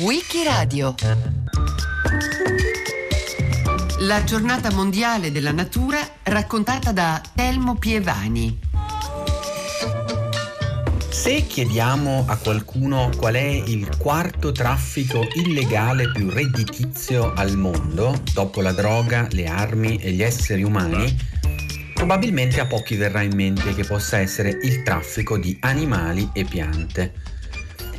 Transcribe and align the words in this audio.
Wikiradio 0.00 0.94
La 4.00 4.22
giornata 4.24 4.70
mondiale 4.72 5.32
della 5.32 5.52
natura 5.52 5.98
raccontata 6.24 6.92
da 6.92 7.18
Telmo 7.34 7.76
Pievani. 7.76 8.58
Se 11.08 11.46
chiediamo 11.46 12.26
a 12.28 12.36
qualcuno 12.36 13.10
qual 13.16 13.36
è 13.36 13.62
il 13.64 13.96
quarto 13.96 14.52
traffico 14.52 15.26
illegale 15.36 16.12
più 16.12 16.28
redditizio 16.28 17.32
al 17.32 17.56
mondo, 17.56 18.20
dopo 18.34 18.60
la 18.60 18.72
droga, 18.72 19.26
le 19.30 19.46
armi 19.46 19.96
e 19.96 20.10
gli 20.10 20.22
esseri 20.22 20.62
umani, 20.62 21.16
probabilmente 21.94 22.60
a 22.60 22.66
pochi 22.66 22.96
verrà 22.96 23.22
in 23.22 23.34
mente 23.34 23.74
che 23.74 23.84
possa 23.84 24.18
essere 24.18 24.58
il 24.62 24.82
traffico 24.82 25.38
di 25.38 25.56
animali 25.60 26.28
e 26.34 26.44
piante. 26.44 27.36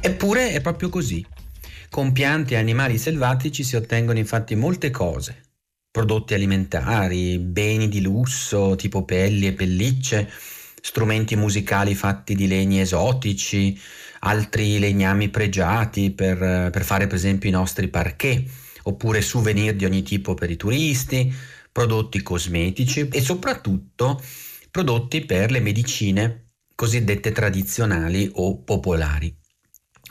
Eppure 0.01 0.51
è 0.51 0.61
proprio 0.61 0.89
così. 0.89 1.25
Con 1.89 2.11
piante 2.11 2.53
e 2.53 2.57
animali 2.57 2.97
selvatici 2.97 3.63
si 3.63 3.75
ottengono 3.75 4.17
infatti 4.17 4.55
molte 4.55 4.91
cose. 4.91 5.43
Prodotti 5.91 6.33
alimentari, 6.33 7.37
beni 7.39 7.89
di 7.89 8.01
lusso 8.01 8.75
tipo 8.75 9.03
pelli 9.03 9.47
e 9.47 9.53
pellicce, 9.53 10.29
strumenti 10.81 11.35
musicali 11.35 11.95
fatti 11.95 12.35
di 12.35 12.47
legni 12.47 12.79
esotici, 12.79 13.77
altri 14.19 14.79
legnami 14.79 15.29
pregiati 15.29 16.11
per, 16.11 16.37
per 16.37 16.83
fare 16.83 17.07
per 17.07 17.15
esempio 17.15 17.49
i 17.49 17.53
nostri 17.53 17.89
parquet, 17.89 18.49
oppure 18.83 19.21
souvenir 19.21 19.75
di 19.75 19.85
ogni 19.85 20.03
tipo 20.03 20.33
per 20.33 20.49
i 20.49 20.55
turisti, 20.55 21.33
prodotti 21.71 22.21
cosmetici 22.21 23.09
e 23.11 23.19
soprattutto 23.19 24.21
prodotti 24.71 25.25
per 25.25 25.51
le 25.51 25.59
medicine 25.59 26.51
cosiddette 26.75 27.31
tradizionali 27.31 28.29
o 28.35 28.63
popolari. 28.63 29.38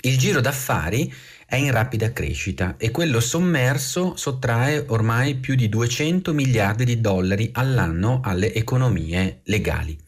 Il 0.03 0.17
giro 0.17 0.41
d'affari 0.41 1.13
è 1.45 1.57
in 1.57 1.73
rapida 1.73 2.13
crescita 2.13 2.77
e 2.77 2.91
quello 2.91 3.21
sommerso 3.21 4.15
sottrae 4.17 4.85
ormai 4.89 5.37
più 5.37 5.55
di 5.55 5.69
200 5.69 6.33
miliardi 6.33 6.85
di 6.85 7.01
dollari 7.01 7.51
all'anno 7.53 8.21
alle 8.23 8.55
economie 8.55 9.41
legali. 9.45 9.99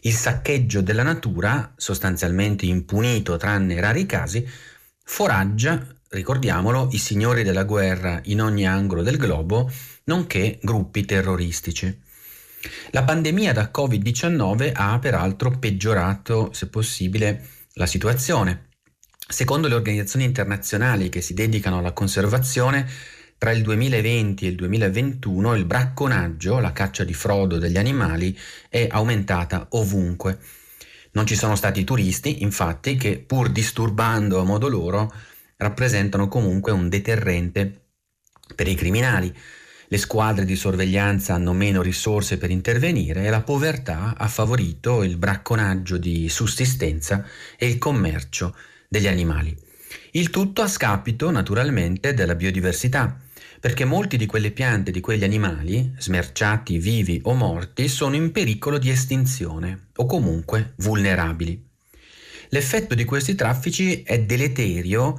Il 0.00 0.12
saccheggio 0.12 0.80
della 0.80 1.02
natura, 1.02 1.72
sostanzialmente 1.76 2.66
impunito 2.66 3.36
tranne 3.36 3.80
rari 3.80 4.04
casi, 4.04 4.46
foraggia, 5.04 5.86
ricordiamolo, 6.08 6.88
i 6.92 6.98
signori 6.98 7.42
della 7.42 7.64
guerra 7.64 8.20
in 8.24 8.42
ogni 8.42 8.66
angolo 8.66 9.02
del 9.02 9.16
globo, 9.16 9.70
nonché 10.04 10.58
gruppi 10.60 11.04
terroristici. 11.04 12.02
La 12.90 13.04
pandemia 13.04 13.52
da 13.52 13.70
Covid-19 13.72 14.72
ha 14.74 14.98
peraltro 14.98 15.50
peggiorato, 15.50 16.52
se 16.52 16.68
possibile, 16.68 17.46
la 17.74 17.86
situazione. 17.86 18.72
Secondo 19.26 19.68
le 19.68 19.74
organizzazioni 19.74 20.26
internazionali 20.26 21.08
che 21.08 21.22
si 21.22 21.32
dedicano 21.32 21.78
alla 21.78 21.92
conservazione, 21.92 22.86
tra 23.38 23.52
il 23.52 23.62
2020 23.62 24.44
e 24.44 24.48
il 24.50 24.54
2021 24.54 25.54
il 25.54 25.64
bracconaggio, 25.64 26.58
la 26.60 26.72
caccia 26.72 27.04
di 27.04 27.14
frodo 27.14 27.58
degli 27.58 27.78
animali, 27.78 28.38
è 28.68 28.86
aumentata 28.90 29.66
ovunque. 29.70 30.38
Non 31.12 31.26
ci 31.26 31.36
sono 31.36 31.56
stati 31.56 31.84
turisti, 31.84 32.42
infatti, 32.42 32.96
che 32.96 33.18
pur 33.18 33.50
disturbando 33.50 34.40
a 34.40 34.44
modo 34.44 34.68
loro, 34.68 35.12
rappresentano 35.56 36.28
comunque 36.28 36.72
un 36.72 36.90
deterrente 36.90 37.86
per 38.54 38.68
i 38.68 38.74
criminali. 38.74 39.34
Le 39.88 39.98
squadre 39.98 40.44
di 40.44 40.54
sorveglianza 40.54 41.34
hanno 41.34 41.54
meno 41.54 41.80
risorse 41.80 42.36
per 42.36 42.50
intervenire 42.50 43.24
e 43.24 43.30
la 43.30 43.42
povertà 43.42 44.14
ha 44.18 44.28
favorito 44.28 45.02
il 45.02 45.16
bracconaggio 45.16 45.96
di 45.96 46.28
sussistenza 46.28 47.24
e 47.56 47.66
il 47.66 47.78
commercio 47.78 48.54
degli 48.88 49.06
animali. 49.06 49.56
Il 50.12 50.30
tutto 50.30 50.62
a 50.62 50.68
scapito 50.68 51.30
naturalmente 51.30 52.14
della 52.14 52.34
biodiversità 52.34 53.18
perché 53.64 53.86
molti 53.86 54.18
di 54.18 54.26
quelle 54.26 54.50
piante 54.50 54.90
di 54.90 55.00
quegli 55.00 55.24
animali, 55.24 55.94
smerciati 55.96 56.76
vivi 56.78 57.18
o 57.24 57.32
morti, 57.32 57.88
sono 57.88 58.14
in 58.14 58.30
pericolo 58.30 58.76
di 58.76 58.90
estinzione 58.90 59.86
o 59.96 60.04
comunque 60.04 60.74
vulnerabili. 60.76 61.66
L'effetto 62.50 62.94
di 62.94 63.06
questi 63.06 63.34
traffici 63.34 64.02
è 64.02 64.20
deleterio 64.20 65.18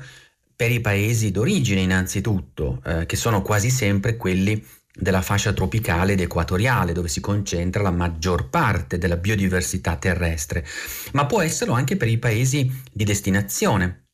per 0.55 0.69
i 0.69 0.79
paesi 0.79 1.31
d'origine 1.31 1.81
innanzitutto, 1.81 2.83
eh, 2.85 3.07
che 3.07 3.15
sono 3.15 3.41
quasi 3.41 3.71
sempre 3.71 4.15
quelli 4.15 4.63
della 4.97 5.21
fascia 5.21 5.53
tropicale 5.53 6.13
ed 6.13 6.21
equatoriale, 6.21 6.93
dove 6.93 7.09
si 7.09 7.19
concentra 7.19 7.83
la 7.83 7.91
maggior 7.91 8.49
parte 8.49 8.97
della 8.97 9.17
biodiversità 9.17 9.97
terrestre, 9.97 10.65
ma 11.11 11.25
può 11.25 11.41
esserlo 11.41 11.73
anche 11.73 11.97
per 11.97 12.07
i 12.07 12.17
paesi 12.17 12.71
di 12.91 13.03
destinazione, 13.03 14.07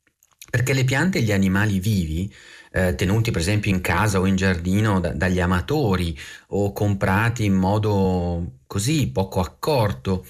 perché 0.49 0.73
le 0.73 0.83
piante 0.83 1.19
e 1.19 1.21
gli 1.21 1.31
animali 1.31 1.79
vivi 1.79 2.33
eh, 2.73 2.95
tenuti 2.95 3.31
per 3.31 3.41
esempio 3.41 3.71
in 3.71 3.81
casa 3.81 4.19
o 4.19 4.25
in 4.25 4.35
giardino 4.35 4.99
da, 4.99 5.11
dagli 5.11 5.39
amatori 5.39 6.17
o 6.49 6.71
comprati 6.71 7.45
in 7.45 7.53
modo 7.53 8.59
così 8.65 9.11
poco 9.11 9.39
accorto, 9.39 10.25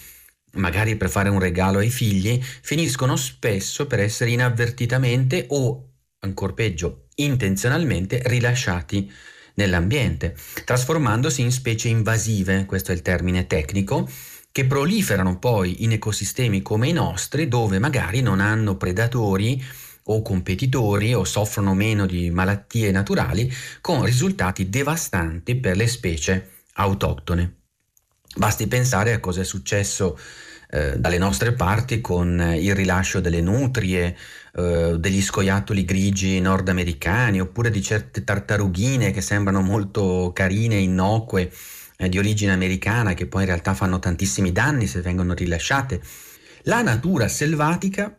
magari 0.54 0.98
per 0.98 1.10
fare 1.10 1.30
un 1.30 1.40
regalo 1.40 1.80
ai 1.80 1.90
figli, 1.90 2.42
finiscono 2.42 3.16
spesso 3.16 3.88
per 3.88 4.00
essere 4.00 4.32
inavvertitamente 4.32 5.46
o, 5.50 5.92
ancor 6.20 6.54
peggio, 6.54 7.06
intenzionalmente 7.16 8.22
rilasciati 8.26 9.12
nell'ambiente, 9.56 10.36
trasformandosi 10.66 11.42
in 11.42 11.52
specie 11.52 11.88
invasive, 11.88 12.66
questo 12.66 12.92
è 12.92 12.96
il 12.96 13.02
termine 13.02 13.48
tecnico, 13.48 14.10
che 14.52 14.66
proliferano 14.66 15.40
poi 15.40 15.84
in 15.84 15.94
ecosistemi 15.94 16.62
come 16.62 16.90
i 16.90 16.94
nostri, 16.94 17.48
dove 17.48 17.80
magari 17.80 18.22
non 18.22 18.40
hanno 18.40 18.76
predatori 18.76 19.64
o 20.06 20.22
competitori 20.22 21.14
o 21.14 21.24
soffrono 21.24 21.74
meno 21.74 22.06
di 22.06 22.30
malattie 22.32 22.92
naturali 22.92 23.52
con 23.80 24.04
risultati 24.04 24.70
devastanti 24.70 25.56
per 25.56 25.78
le 25.78 25.88
specie 25.88 26.52
autoctone. 26.74 27.56
Basti 28.36 28.68
pensare 28.68 29.14
a 29.14 29.20
cosa 29.20 29.42
è 29.42 29.46
successo 29.46 30.18
eh, 30.70 30.98
dalle 30.98 31.18
nostre 31.18 31.54
parti 31.54 32.02
con 32.02 32.56
il 32.58 32.74
rilascio 32.74 33.20
delle 33.20 33.42
nutrie, 33.42 34.18
eh, 34.54 34.96
degli 34.98 35.22
scoiattoli 35.22 35.86
grigi 35.86 36.40
nordamericani 36.40 37.40
oppure 37.40 37.70
di 37.70 37.82
certe 37.82 38.24
tartarughine 38.24 39.12
che 39.12 39.22
sembrano 39.22 39.62
molto 39.62 40.32
carine 40.34 40.76
innocue 40.76 41.52
eh, 41.98 42.10
di 42.10 42.18
origine 42.18 42.52
americana 42.52 43.14
che 43.14 43.28
poi 43.28 43.42
in 43.42 43.48
realtà 43.48 43.74
fanno 43.74 44.00
tantissimi 44.00 44.52
danni 44.52 44.88
se 44.88 45.02
vengono 45.02 45.34
rilasciate. 45.34 46.02
La 46.64 46.82
natura 46.82 47.28
selvatica 47.28 48.16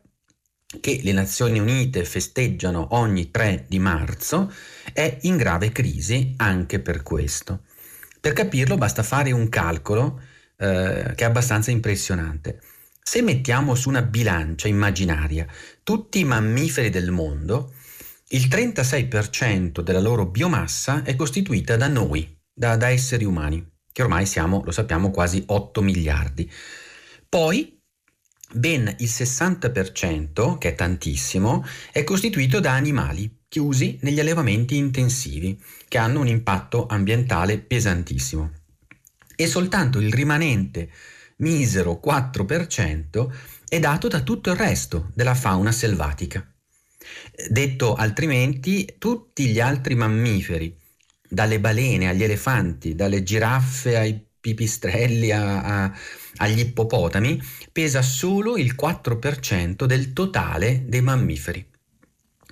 che 0.80 1.00
le 1.02 1.12
Nazioni 1.12 1.58
Unite 1.58 2.04
festeggiano 2.04 2.88
ogni 2.92 3.30
3 3.30 3.66
di 3.68 3.78
marzo, 3.78 4.52
è 4.92 5.18
in 5.22 5.36
grave 5.36 5.70
crisi 5.70 6.34
anche 6.38 6.80
per 6.80 7.02
questo. 7.02 7.64
Per 8.20 8.32
capirlo 8.32 8.76
basta 8.76 9.02
fare 9.02 9.32
un 9.32 9.48
calcolo 9.48 10.20
eh, 10.56 11.12
che 11.14 11.24
è 11.24 11.24
abbastanza 11.24 11.70
impressionante. 11.70 12.60
Se 13.04 13.20
mettiamo 13.20 13.74
su 13.74 13.88
una 13.88 14.02
bilancia 14.02 14.68
immaginaria 14.68 15.46
tutti 15.82 16.20
i 16.20 16.24
mammiferi 16.24 16.88
del 16.88 17.10
mondo, 17.10 17.74
il 18.28 18.46
36% 18.46 19.80
della 19.80 20.00
loro 20.00 20.26
biomassa 20.26 21.02
è 21.02 21.16
costituita 21.16 21.76
da 21.76 21.88
noi, 21.88 22.38
da, 22.54 22.76
da 22.76 22.88
esseri 22.88 23.24
umani, 23.24 23.62
che 23.92 24.02
ormai 24.02 24.24
siamo, 24.24 24.62
lo 24.64 24.70
sappiamo, 24.70 25.10
quasi 25.10 25.42
8 25.44 25.82
miliardi. 25.82 26.50
Poi 27.28 27.78
ben 28.54 28.94
il 28.98 29.08
60%, 29.08 30.56
che 30.56 30.68
è 30.68 30.74
tantissimo, 30.74 31.66
è 31.90 32.04
costituito 32.04 32.60
da 32.60 32.72
animali 32.72 33.40
chiusi 33.48 33.98
negli 34.02 34.20
allevamenti 34.20 34.76
intensivi, 34.76 35.60
che 35.88 35.98
hanno 35.98 36.20
un 36.20 36.28
impatto 36.28 36.86
ambientale 36.86 37.58
pesantissimo. 37.58 38.50
E 39.36 39.46
soltanto 39.46 39.98
il 39.98 40.12
rimanente 40.12 40.90
misero 41.36 42.00
4% 42.04 43.30
è 43.68 43.78
dato 43.78 44.08
da 44.08 44.20
tutto 44.20 44.50
il 44.50 44.56
resto 44.56 45.10
della 45.14 45.34
fauna 45.34 45.72
selvatica. 45.72 46.46
Detto 47.48 47.94
altrimenti, 47.94 48.96
tutti 48.98 49.46
gli 49.46 49.60
altri 49.60 49.94
mammiferi, 49.94 50.76
dalle 51.28 51.58
balene 51.58 52.08
agli 52.08 52.22
elefanti, 52.22 52.94
dalle 52.94 53.22
giraffe 53.22 53.96
ai 53.96 54.22
pipistrelli 54.42 55.30
a, 55.30 55.62
a, 55.62 55.92
agli 56.36 56.58
ippopotami 56.58 57.40
pesa 57.70 58.02
solo 58.02 58.56
il 58.56 58.74
4% 58.78 59.84
del 59.84 60.12
totale 60.12 60.84
dei 60.86 61.00
mammiferi, 61.00 61.64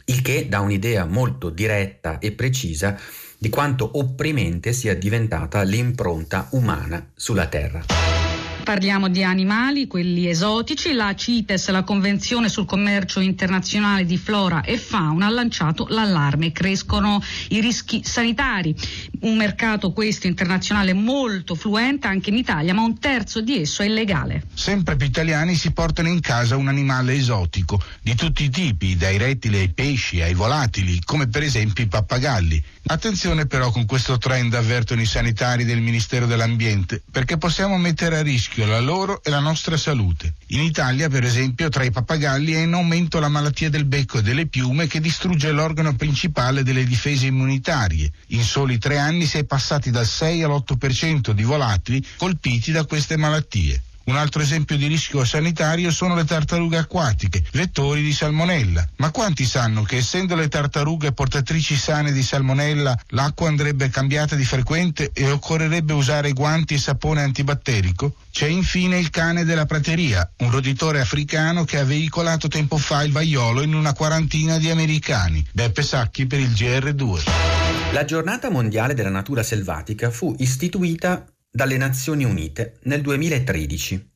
il 0.06 0.22
che 0.22 0.48
dà 0.48 0.60
un'idea 0.60 1.04
molto 1.04 1.50
diretta 1.50 2.18
e 2.18 2.32
precisa 2.32 2.98
di 3.36 3.48
quanto 3.48 3.98
opprimente 3.98 4.72
sia 4.72 4.94
diventata 4.94 5.62
l'impronta 5.62 6.48
umana 6.52 7.10
sulla 7.14 7.46
Terra. 7.48 8.19
Parliamo 8.62 9.08
di 9.08 9.24
animali, 9.24 9.86
quelli 9.86 10.28
esotici. 10.28 10.92
La 10.92 11.14
CITES, 11.14 11.70
la 11.70 11.82
Convenzione 11.82 12.48
sul 12.48 12.66
commercio 12.66 13.18
internazionale 13.20 14.04
di 14.04 14.16
flora 14.16 14.62
e 14.62 14.76
fauna, 14.76 15.26
ha 15.26 15.30
lanciato 15.30 15.86
l'allarme. 15.88 16.52
Crescono 16.52 17.20
i 17.48 17.60
rischi 17.60 18.02
sanitari. 18.04 18.74
Un 19.20 19.36
mercato 19.36 19.92
questo 19.92 20.26
internazionale 20.26 20.92
molto 20.92 21.54
fluente 21.54 22.06
anche 22.06 22.30
in 22.30 22.36
Italia, 22.36 22.74
ma 22.74 22.82
un 22.82 22.98
terzo 22.98 23.40
di 23.40 23.60
esso 23.60 23.82
è 23.82 23.86
illegale. 23.86 24.44
Sempre 24.54 24.96
più 24.96 25.06
italiani 25.06 25.54
si 25.56 25.72
portano 25.72 26.08
in 26.08 26.20
casa 26.20 26.56
un 26.56 26.68
animale 26.68 27.14
esotico 27.14 27.82
di 28.02 28.14
tutti 28.14 28.44
i 28.44 28.50
tipi, 28.50 28.96
dai 28.96 29.18
rettili 29.18 29.58
ai 29.58 29.70
pesci, 29.70 30.20
ai 30.20 30.34
volatili, 30.34 31.00
come 31.04 31.28
per 31.28 31.42
esempio 31.42 31.82
i 31.82 31.88
pappagalli. 31.88 32.62
Attenzione 32.86 33.46
però 33.46 33.70
con 33.70 33.86
questo 33.86 34.18
trend, 34.18 34.54
avvertono 34.54 35.00
i 35.00 35.06
sanitari 35.06 35.64
del 35.64 35.80
Ministero 35.80 36.26
dell'Ambiente, 36.26 37.02
perché 37.10 37.36
possiamo 37.36 37.76
mettere 37.76 38.18
a 38.18 38.22
rischio 38.22 38.49
rischio 38.50 38.66
la 38.66 38.80
loro 38.80 39.22
e 39.22 39.30
la 39.30 39.38
nostra 39.38 39.76
salute. 39.76 40.34
In 40.48 40.60
Italia, 40.60 41.08
per 41.08 41.24
esempio, 41.24 41.68
tra 41.68 41.84
i 41.84 41.92
pappagalli 41.92 42.52
è 42.52 42.62
in 42.62 42.72
aumento 42.72 43.20
la 43.20 43.28
malattia 43.28 43.70
del 43.70 43.84
becco 43.84 44.18
e 44.18 44.22
delle 44.22 44.46
piume 44.46 44.88
che 44.88 45.00
distrugge 45.00 45.52
l'organo 45.52 45.94
principale 45.94 46.64
delle 46.64 46.84
difese 46.84 47.26
immunitarie. 47.26 48.10
In 48.28 48.42
soli 48.42 48.78
tre 48.78 48.98
anni 48.98 49.26
si 49.26 49.38
è 49.38 49.44
passati 49.44 49.90
dal 49.90 50.06
6 50.06 50.42
all'8% 50.42 51.30
di 51.30 51.42
volatili 51.44 52.04
colpiti 52.16 52.72
da 52.72 52.84
queste 52.84 53.16
malattie. 53.16 53.82
Un 54.10 54.16
altro 54.16 54.42
esempio 54.42 54.76
di 54.76 54.88
rischio 54.88 55.24
sanitario 55.24 55.92
sono 55.92 56.16
le 56.16 56.24
tartarughe 56.24 56.78
acquatiche, 56.78 57.44
vettori 57.52 58.02
di 58.02 58.12
salmonella. 58.12 58.84
Ma 58.96 59.12
quanti 59.12 59.44
sanno 59.44 59.84
che 59.84 59.98
essendo 59.98 60.34
le 60.34 60.48
tartarughe 60.48 61.12
portatrici 61.12 61.76
sane 61.76 62.10
di 62.10 62.20
salmonella, 62.20 62.98
l'acqua 63.10 63.46
andrebbe 63.46 63.88
cambiata 63.88 64.34
di 64.34 64.44
frequente 64.44 65.12
e 65.14 65.30
occorrerebbe 65.30 65.92
usare 65.92 66.32
guanti 66.32 66.74
e 66.74 66.78
sapone 66.78 67.22
antibatterico? 67.22 68.16
C'è 68.32 68.48
infine 68.48 68.98
il 68.98 69.10
cane 69.10 69.44
della 69.44 69.64
prateria, 69.64 70.28
un 70.38 70.50
roditore 70.50 70.98
africano 70.98 71.62
che 71.62 71.78
ha 71.78 71.84
veicolato 71.84 72.48
tempo 72.48 72.78
fa 72.78 73.04
il 73.04 73.12
vaiolo 73.12 73.62
in 73.62 73.74
una 73.74 73.92
quarantina 73.92 74.58
di 74.58 74.70
americani. 74.70 75.46
Beppe 75.52 75.82
Sacchi 75.82 76.26
per 76.26 76.40
il 76.40 76.50
GR2. 76.50 77.92
La 77.92 78.04
giornata 78.04 78.50
mondiale 78.50 78.94
della 78.94 79.08
natura 79.08 79.44
selvatica 79.44 80.10
fu 80.10 80.34
istituita 80.38 81.24
dalle 81.50 81.76
Nazioni 81.76 82.24
Unite 82.24 82.78
nel 82.84 83.00
2013 83.00 84.08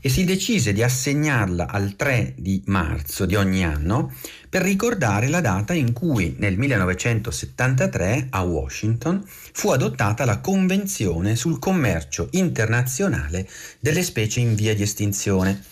e 0.00 0.10
si 0.10 0.24
decise 0.24 0.74
di 0.74 0.82
assegnarla 0.82 1.66
al 1.66 1.96
3 1.96 2.34
di 2.36 2.62
marzo 2.66 3.24
di 3.24 3.36
ogni 3.36 3.64
anno 3.64 4.12
per 4.50 4.60
ricordare 4.60 5.28
la 5.28 5.40
data 5.40 5.72
in 5.72 5.94
cui 5.94 6.34
nel 6.38 6.58
1973 6.58 8.26
a 8.28 8.42
Washington 8.42 9.24
fu 9.24 9.70
adottata 9.70 10.26
la 10.26 10.40
Convenzione 10.40 11.36
sul 11.36 11.58
commercio 11.58 12.28
internazionale 12.32 13.48
delle 13.80 14.02
specie 14.02 14.40
in 14.40 14.54
via 14.54 14.74
di 14.74 14.82
estinzione, 14.82 15.62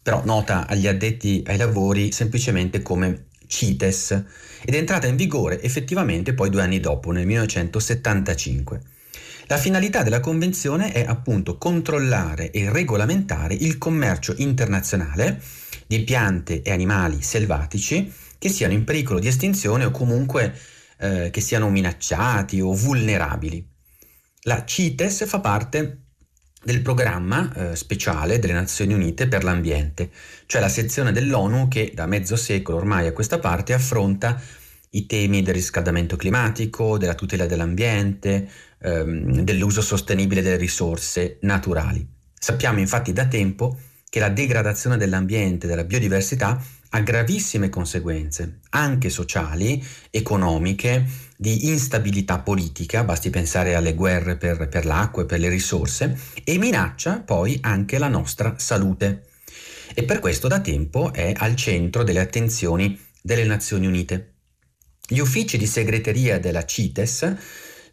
però 0.00 0.22
nota 0.24 0.68
agli 0.68 0.86
addetti 0.86 1.42
ai 1.48 1.56
lavori 1.56 2.12
semplicemente 2.12 2.82
come 2.82 3.24
CITES 3.48 4.10
ed 4.64 4.74
è 4.74 4.78
entrata 4.78 5.08
in 5.08 5.16
vigore 5.16 5.60
effettivamente 5.60 6.34
poi 6.34 6.50
due 6.50 6.62
anni 6.62 6.78
dopo, 6.78 7.10
nel 7.10 7.26
1975. 7.26 8.91
La 9.46 9.56
finalità 9.56 10.02
della 10.02 10.20
Convenzione 10.20 10.92
è 10.92 11.04
appunto 11.06 11.58
controllare 11.58 12.50
e 12.50 12.70
regolamentare 12.70 13.54
il 13.54 13.76
commercio 13.76 14.34
internazionale 14.38 15.42
di 15.86 16.02
piante 16.04 16.62
e 16.62 16.70
animali 16.70 17.22
selvatici 17.22 18.10
che 18.38 18.48
siano 18.48 18.72
in 18.72 18.84
pericolo 18.84 19.18
di 19.18 19.26
estinzione 19.26 19.84
o 19.84 19.90
comunque 19.90 20.56
eh, 20.98 21.30
che 21.30 21.40
siano 21.40 21.68
minacciati 21.70 22.60
o 22.60 22.72
vulnerabili. 22.72 23.68
La 24.42 24.64
CITES 24.64 25.26
fa 25.26 25.40
parte 25.40 25.98
del 26.64 26.80
programma 26.80 27.52
eh, 27.52 27.76
speciale 27.76 28.38
delle 28.38 28.52
Nazioni 28.52 28.94
Unite 28.94 29.26
per 29.26 29.44
l'ambiente, 29.44 30.10
cioè 30.46 30.60
la 30.60 30.68
sezione 30.68 31.12
dell'ONU 31.12 31.68
che 31.68 31.92
da 31.94 32.06
mezzo 32.06 32.36
secolo 32.36 32.78
ormai 32.78 33.06
a 33.06 33.12
questa 33.12 33.38
parte 33.38 33.72
affronta 33.72 34.40
i 34.94 35.06
temi 35.06 35.42
del 35.42 35.54
riscaldamento 35.54 36.16
climatico, 36.16 36.98
della 36.98 37.14
tutela 37.14 37.46
dell'ambiente, 37.46 38.48
ehm, 38.82 39.40
dell'uso 39.42 39.80
sostenibile 39.80 40.42
delle 40.42 40.56
risorse 40.56 41.38
naturali. 41.42 42.06
Sappiamo 42.38 42.80
infatti 42.80 43.12
da 43.12 43.26
tempo 43.26 43.78
che 44.08 44.20
la 44.20 44.28
degradazione 44.28 44.96
dell'ambiente 44.96 45.66
e 45.66 45.68
della 45.68 45.84
biodiversità 45.84 46.62
ha 46.94 47.00
gravissime 47.00 47.70
conseguenze, 47.70 48.58
anche 48.70 49.08
sociali, 49.08 49.82
economiche, 50.10 51.06
di 51.36 51.68
instabilità 51.68 52.40
politica, 52.40 53.04
basti 53.04 53.30
pensare 53.30 53.74
alle 53.74 53.94
guerre 53.94 54.36
per, 54.36 54.68
per 54.68 54.84
l'acqua 54.84 55.22
e 55.22 55.26
per 55.26 55.38
le 55.38 55.48
risorse, 55.48 56.18
e 56.44 56.58
minaccia 56.58 57.20
poi 57.20 57.58
anche 57.62 57.96
la 57.96 58.08
nostra 58.08 58.54
salute. 58.58 59.22
E 59.94 60.04
per 60.04 60.18
questo 60.18 60.48
da 60.48 60.60
tempo 60.60 61.12
è 61.12 61.32
al 61.34 61.56
centro 61.56 62.02
delle 62.02 62.20
attenzioni 62.20 62.98
delle 63.22 63.44
Nazioni 63.44 63.86
Unite. 63.86 64.34
Gli 65.06 65.18
uffici 65.18 65.56
di 65.56 65.66
segreteria 65.66 66.38
della 66.38 66.64
CITES 66.64 67.36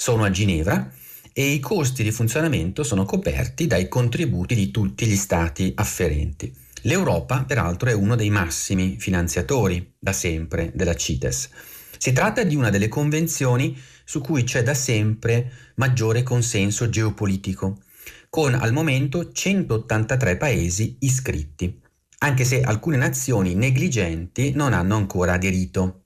sono 0.02 0.24
a 0.24 0.32
Ginevra 0.32 0.90
e 1.34 1.52
i 1.52 1.60
costi 1.60 2.04
di 2.04 2.12
funzionamento 2.12 2.84
sono 2.84 3.04
coperti 3.04 3.68
dai 3.68 3.90
contributi 3.90 4.56
di 4.56 4.72
tutti 4.72 5.06
gli 5.06 5.18
stati 5.18 5.74
afferenti. 5.76 6.56
L'Europa, 6.84 7.44
peraltro, 7.44 7.90
è 7.90 7.94
uno 7.94 8.16
dei 8.16 8.30
massimi 8.30 8.96
finanziatori 8.98 9.96
da 10.00 10.14
sempre 10.14 10.72
della 10.74 10.96
CITES. 10.96 11.50
Si 11.98 12.14
tratta 12.14 12.44
di 12.44 12.56
una 12.56 12.70
delle 12.70 12.88
convenzioni 12.88 13.78
su 14.06 14.22
cui 14.22 14.44
c'è 14.44 14.64
da 14.64 14.74
sempre 14.74 15.52
maggiore 15.76 16.24
consenso 16.24 16.90
geopolitico, 16.90 17.82
con 18.30 18.54
al 18.54 18.72
momento 18.72 19.34
183 19.34 20.38
paesi 20.38 20.96
iscritti, 21.00 21.78
anche 22.20 22.46
se 22.46 22.62
alcune 22.62 22.96
nazioni 22.96 23.54
negligenti 23.54 24.54
non 24.54 24.72
hanno 24.72 24.96
ancora 24.96 25.34
aderito. 25.34 26.06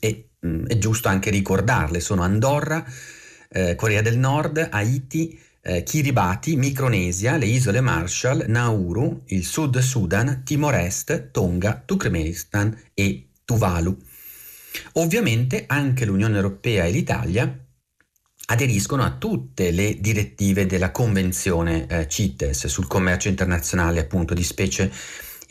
E 0.00 0.31
mh, 0.42 0.48
mm, 0.48 0.66
è 0.66 0.78
giusto 0.78 1.08
anche 1.08 1.30
ricordarle, 1.30 2.00
sono 2.00 2.22
Andorra, 2.22 2.84
eh, 3.48 3.74
Corea 3.74 4.02
del 4.02 4.18
Nord, 4.18 4.68
Haiti, 4.70 5.38
eh, 5.62 5.82
Kiribati, 5.82 6.56
Micronesia, 6.56 7.36
le 7.36 7.46
isole 7.46 7.80
Marshall, 7.80 8.44
Nauru, 8.48 9.22
il 9.26 9.44
Sud 9.44 9.78
Sudan, 9.78 10.42
Timor-Est, 10.44 11.30
Tonga, 11.30 11.82
Turkmenistan 11.84 12.76
e 12.94 13.28
Tuvalu. 13.44 13.96
Ovviamente 14.94 15.64
anche 15.66 16.04
l'Unione 16.04 16.36
Europea 16.36 16.84
e 16.84 16.90
l'Italia 16.90 17.56
aderiscono 18.46 19.02
a 19.04 19.12
tutte 19.12 19.70
le 19.70 20.00
direttive 20.00 20.66
della 20.66 20.90
Convenzione 20.90 21.86
eh, 21.86 22.08
CITES 22.08 22.66
sul 22.66 22.86
commercio 22.86 23.28
internazionale 23.28 24.00
appunto 24.00 24.34
di 24.34 24.42
specie 24.42 24.90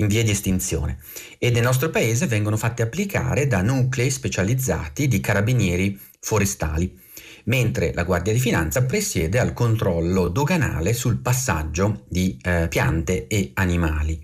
in 0.01 0.07
via 0.07 0.23
di 0.23 0.31
estinzione 0.31 0.97
e 1.37 1.49
nel 1.49 1.63
nostro 1.63 1.89
paese 1.89 2.27
vengono 2.27 2.57
fatte 2.57 2.81
applicare 2.81 3.47
da 3.47 3.61
nuclei 3.61 4.09
specializzati 4.09 5.07
di 5.07 5.19
carabinieri 5.19 5.97
forestali, 6.19 6.99
mentre 7.45 7.93
la 7.93 8.03
Guardia 8.03 8.33
di 8.33 8.39
Finanza 8.39 8.83
presiede 8.83 9.39
al 9.39 9.53
controllo 9.53 10.27
doganale 10.27 10.93
sul 10.93 11.17
passaggio 11.17 12.03
di 12.07 12.37
eh, 12.41 12.67
piante 12.69 13.27
e 13.27 13.51
animali. 13.53 14.21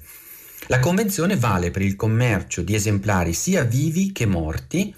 La 0.67 0.79
convenzione 0.79 1.37
vale 1.37 1.71
per 1.71 1.81
il 1.81 1.95
commercio 1.95 2.61
di 2.61 2.75
esemplari 2.75 3.33
sia 3.33 3.63
vivi 3.63 4.11
che 4.11 4.25
morti 4.25 4.93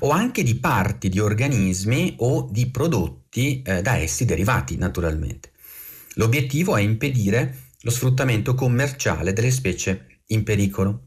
o 0.00 0.10
anche 0.10 0.42
di 0.42 0.56
parti 0.56 1.08
di 1.08 1.20
organismi 1.20 2.16
o 2.18 2.48
di 2.50 2.66
prodotti 2.70 3.62
eh, 3.62 3.82
da 3.82 3.96
essi 3.96 4.24
derivati, 4.24 4.76
naturalmente. 4.76 5.50
L'obiettivo 6.14 6.76
è 6.76 6.82
impedire 6.82 7.56
lo 7.82 7.90
sfruttamento 7.90 8.54
commerciale 8.54 9.32
delle 9.32 9.50
specie 9.50 10.11
in 10.32 10.42
pericolo. 10.44 11.00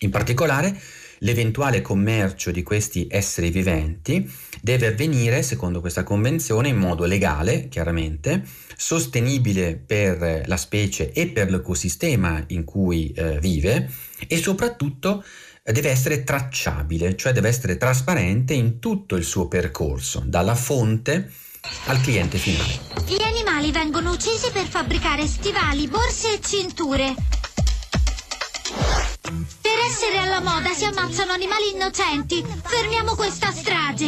In 0.00 0.10
particolare, 0.10 0.80
l'eventuale 1.18 1.80
commercio 1.80 2.50
di 2.50 2.62
questi 2.62 3.06
esseri 3.08 3.50
viventi 3.50 4.28
deve 4.60 4.88
avvenire, 4.88 5.42
secondo 5.42 5.80
questa 5.80 6.02
convenzione, 6.02 6.68
in 6.68 6.76
modo 6.76 7.04
legale, 7.04 7.68
chiaramente, 7.68 8.44
sostenibile 8.76 9.76
per 9.76 10.42
la 10.46 10.56
specie 10.56 11.12
e 11.12 11.28
per 11.28 11.50
l'ecosistema 11.50 12.42
in 12.48 12.64
cui 12.64 13.12
eh, 13.12 13.38
vive 13.38 13.90
e 14.26 14.36
soprattutto 14.38 15.24
eh, 15.62 15.72
deve 15.72 15.90
essere 15.90 16.24
tracciabile, 16.24 17.16
cioè 17.16 17.32
deve 17.32 17.48
essere 17.48 17.76
trasparente 17.76 18.54
in 18.54 18.80
tutto 18.80 19.14
il 19.14 19.24
suo 19.24 19.46
percorso, 19.46 20.22
dalla 20.26 20.56
fonte 20.56 21.30
al 21.86 22.00
cliente 22.00 22.38
finale. 22.38 22.80
Gli 23.06 23.22
animali 23.22 23.70
vengono 23.70 24.10
uccisi 24.10 24.50
per 24.52 24.66
fabbricare 24.66 25.28
stivali, 25.28 25.86
borse 25.86 26.34
e 26.34 26.40
cinture. 26.40 27.14
Per 29.60 29.78
essere 29.88 30.18
alla 30.18 30.40
moda 30.40 30.74
si 30.74 30.84
ammazzano 30.84 31.32
animali 31.32 31.70
innocenti. 31.72 32.44
Fermiamo 32.64 33.14
questa 33.14 33.50
strage. 33.50 34.04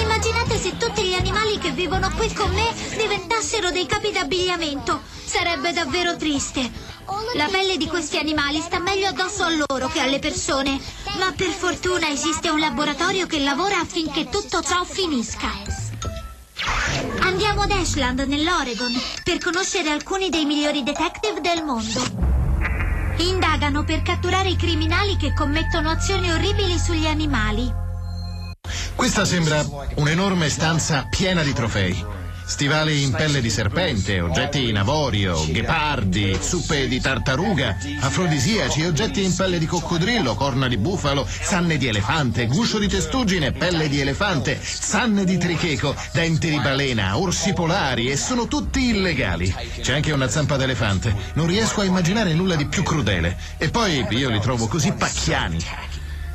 Immaginate 0.00 0.56
se 0.56 0.74
tutti 0.78 1.02
gli 1.04 1.12
animali 1.12 1.58
che 1.58 1.72
vivono 1.72 2.10
qui 2.16 2.32
con 2.32 2.50
me 2.54 2.72
diventassero 2.96 3.70
dei 3.70 3.84
capi 3.84 4.12
d'abbigliamento. 4.12 5.02
Sarebbe 5.26 5.72
davvero 5.72 6.16
triste. 6.16 6.92
La 7.34 7.48
pelle 7.50 7.76
di 7.76 7.86
questi 7.86 8.16
animali 8.16 8.60
sta 8.60 8.78
meglio 8.78 9.08
addosso 9.08 9.42
a 9.42 9.50
loro 9.50 9.88
che 9.88 10.00
alle 10.00 10.18
persone. 10.18 10.80
Ma 11.18 11.32
per 11.36 11.50
fortuna 11.50 12.08
esiste 12.08 12.48
un 12.48 12.60
laboratorio 12.60 13.26
che 13.26 13.40
lavora 13.40 13.78
affinché 13.78 14.30
tutto 14.30 14.62
ciò 14.62 14.84
finisca. 14.84 15.50
Andiamo 17.20 17.62
ad 17.62 17.72
Ashland, 17.72 18.20
nell'Oregon, 18.20 18.92
per 19.22 19.38
conoscere 19.38 19.90
alcuni 19.90 20.30
dei 20.30 20.46
migliori 20.46 20.82
detective 20.82 21.42
del 21.42 21.62
mondo. 21.62 22.33
Indagano 23.18 23.84
per 23.84 24.02
catturare 24.02 24.48
i 24.48 24.56
criminali 24.56 25.16
che 25.16 25.32
commettono 25.32 25.88
azioni 25.88 26.30
orribili 26.30 26.78
sugli 26.78 27.06
animali. 27.06 27.72
Questa 28.94 29.24
sembra 29.24 29.64
un'enorme 29.96 30.48
stanza 30.48 31.06
piena 31.08 31.42
di 31.42 31.52
trofei. 31.52 32.13
Stivali 32.46 33.02
in 33.02 33.10
pelle 33.10 33.40
di 33.40 33.48
serpente, 33.48 34.20
oggetti 34.20 34.68
in 34.68 34.76
avorio, 34.76 35.44
ghepardi, 35.50 36.36
zuppe 36.40 36.86
di 36.86 37.00
tartaruga, 37.00 37.76
afrodisiaci, 38.00 38.84
oggetti 38.84 39.24
in 39.24 39.34
pelle 39.34 39.58
di 39.58 39.66
coccodrillo, 39.66 40.34
corna 40.34 40.68
di 40.68 40.76
bufalo, 40.76 41.26
sanne 41.26 41.78
di 41.78 41.86
elefante, 41.86 42.46
guscio 42.46 42.78
di 42.78 42.86
testuggine, 42.86 43.52
pelle 43.52 43.88
di 43.88 44.00
elefante, 44.00 44.58
sanne 44.62 45.24
di 45.24 45.38
tricheco, 45.38 45.96
denti 46.12 46.50
di 46.50 46.60
balena, 46.60 47.18
orsi 47.18 47.52
polari 47.54 48.10
e 48.10 48.16
sono 48.16 48.46
tutti 48.46 48.88
illegali. 48.88 49.52
C'è 49.80 49.94
anche 49.94 50.12
una 50.12 50.28
zampa 50.28 50.56
d'elefante. 50.56 51.14
Non 51.34 51.46
riesco 51.46 51.80
a 51.80 51.84
immaginare 51.84 52.34
nulla 52.34 52.56
di 52.56 52.66
più 52.66 52.82
crudele. 52.82 53.36
E 53.56 53.70
poi 53.70 54.06
io 54.10 54.28
li 54.28 54.40
trovo 54.40 54.66
così 54.66 54.92
pacchiani. 54.92 55.58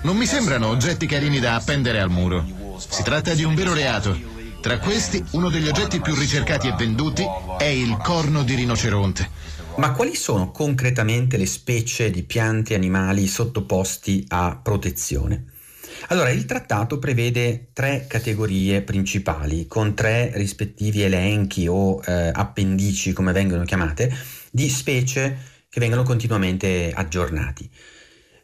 Non 0.01 0.17
mi 0.17 0.25
sembrano 0.25 0.67
oggetti 0.67 1.05
carini 1.05 1.39
da 1.39 1.55
appendere 1.55 1.99
al 2.01 2.09
muro. 2.09 2.77
Si 2.77 3.03
tratta 3.03 3.33
di 3.33 3.43
un 3.43 3.53
vero 3.53 3.73
reato. 3.73 4.28
Tra 4.61 4.77
questi, 4.77 5.23
uno 5.31 5.49
degli 5.49 5.69
oggetti 5.69 6.01
più 6.01 6.13
ricercati 6.13 6.67
e 6.67 6.73
venduti 6.77 7.23
è 7.57 7.63
il 7.63 7.95
corno 8.03 8.43
di 8.43 8.55
rinoceronte. 8.55 9.29
Ma 9.77 9.93
quali 9.93 10.15
sono 10.15 10.51
concretamente 10.51 11.37
le 11.37 11.45
specie 11.45 12.11
di 12.11 12.23
piante 12.23 12.73
e 12.73 12.75
animali 12.75 13.25
sottoposti 13.25 14.25
a 14.27 14.59
protezione? 14.61 15.45
Allora, 16.09 16.29
il 16.29 16.43
trattato 16.43 16.99
prevede 16.99 17.69
tre 17.71 18.05
categorie 18.05 18.81
principali, 18.81 19.65
con 19.65 19.93
tre 19.93 20.31
rispettivi 20.33 21.03
elenchi 21.03 21.65
o 21.67 22.01
eh, 22.03 22.29
appendici, 22.33 23.13
come 23.13 23.31
vengono 23.31 23.63
chiamate, 23.63 24.13
di 24.51 24.67
specie 24.67 25.37
che 25.69 25.79
vengono 25.79 26.03
continuamente 26.03 26.91
aggiornati. 26.93 27.69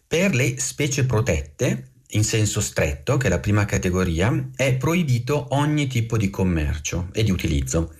Per 0.08 0.34
le 0.34 0.60
specie 0.60 1.06
protette, 1.06 1.95
in 2.16 2.24
senso 2.24 2.62
stretto, 2.62 3.18
che 3.18 3.28
è 3.28 3.30
la 3.30 3.40
prima 3.40 3.66
categoria, 3.66 4.50
è 4.56 4.76
proibito 4.76 5.48
ogni 5.50 5.88
tipo 5.88 6.18
di 6.18 6.30
commercio 6.30 7.10
e 7.14 7.24
di 7.24 7.32
utilizzo. 7.32 7.94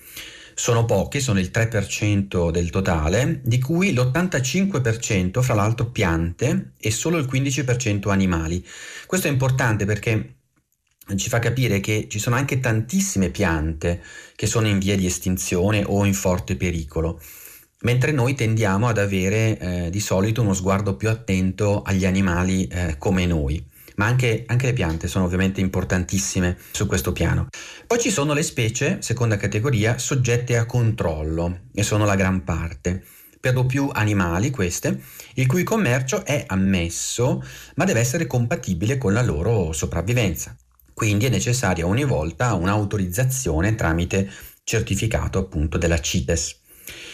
Sono 0.54 0.86
poche, 0.86 1.20
sono 1.20 1.40
il 1.40 1.52
3% 1.54 2.50
del 2.50 2.70
totale, 2.70 3.42
di 3.44 3.60
cui 3.60 3.94
l'85% 3.94 5.42
fra 5.42 5.54
l'altro 5.54 5.88
piante 5.92 6.72
e 6.80 6.92
solo 6.92 7.18
il 7.18 7.28
15% 7.30 8.10
animali. 8.10 8.66
Questo 9.06 9.28
è 9.28 9.32
importante 9.32 9.84
perché 9.86 10.36
ci 11.18 11.28
fa 11.28 11.40
capire 11.40 11.82
che 11.82 12.08
ci 12.10 12.18
sono 12.18 12.38
anche 12.38 12.62
tantissime 12.62 13.30
piante 13.30 14.02
che 14.36 14.48
sono 14.48 14.68
in 14.68 14.80
via 14.80 14.96
di 14.96 15.06
estinzione 15.06 15.84
o 15.86 16.06
in 16.06 16.14
forte 16.14 16.56
pericolo, 16.56 17.22
mentre 17.82 18.14
noi 18.14 18.34
tendiamo 18.34 18.88
ad 18.88 18.98
avere 18.98 19.60
eh, 19.60 19.90
di 19.90 20.00
solito 20.00 20.42
uno 20.42 20.54
sguardo 20.54 20.96
più 20.96 21.10
attento 21.10 21.82
agli 21.82 22.06
animali 22.06 22.66
eh, 22.68 22.96
come 22.98 23.26
noi 23.26 23.74
ma 23.96 24.06
anche, 24.06 24.44
anche, 24.48 24.68
le 24.68 24.74
piante 24.74 25.08
sono 25.08 25.26
ovviamente 25.26 25.62
importantissime 25.62 26.58
su 26.72 26.86
questo 26.86 27.12
piano. 27.12 27.48
Poi 27.88 28.00
ci 28.00 28.12
sono 28.12 28.34
le 28.34 28.44
specie, 28.44 28.98
seconda 29.02 29.38
categoria, 29.38 29.98
soggette 29.98 30.58
a 30.58 30.66
controllo, 30.66 31.62
e 31.74 31.84
sono 31.84 32.06
la 32.06 32.16
gran 32.16 32.44
parte. 32.44 33.04
Per 33.40 33.54
lo 33.54 33.66
più 33.66 33.90
animali 33.94 34.50
queste, 34.50 35.02
il 35.36 35.46
cui 35.46 35.64
commercio 35.64 36.26
è 36.26 36.46
ammesso, 36.48 37.44
ma 37.76 37.86
deve 37.86 38.00
essere 38.00 38.26
compatibile 38.26 38.98
con 38.98 39.14
la 39.14 39.22
loro 39.22 39.72
sopravvivenza. 39.72 40.56
Quindi 40.94 41.26
è 41.26 41.30
necessaria 41.30 41.86
ogni 41.86 42.06
volta 42.06 42.54
un'autorizzazione 42.54 43.76
tramite 43.76 44.32
certificato 44.64 45.38
appunto 45.38 45.78
della 45.78 46.00
CITES. 46.00 46.60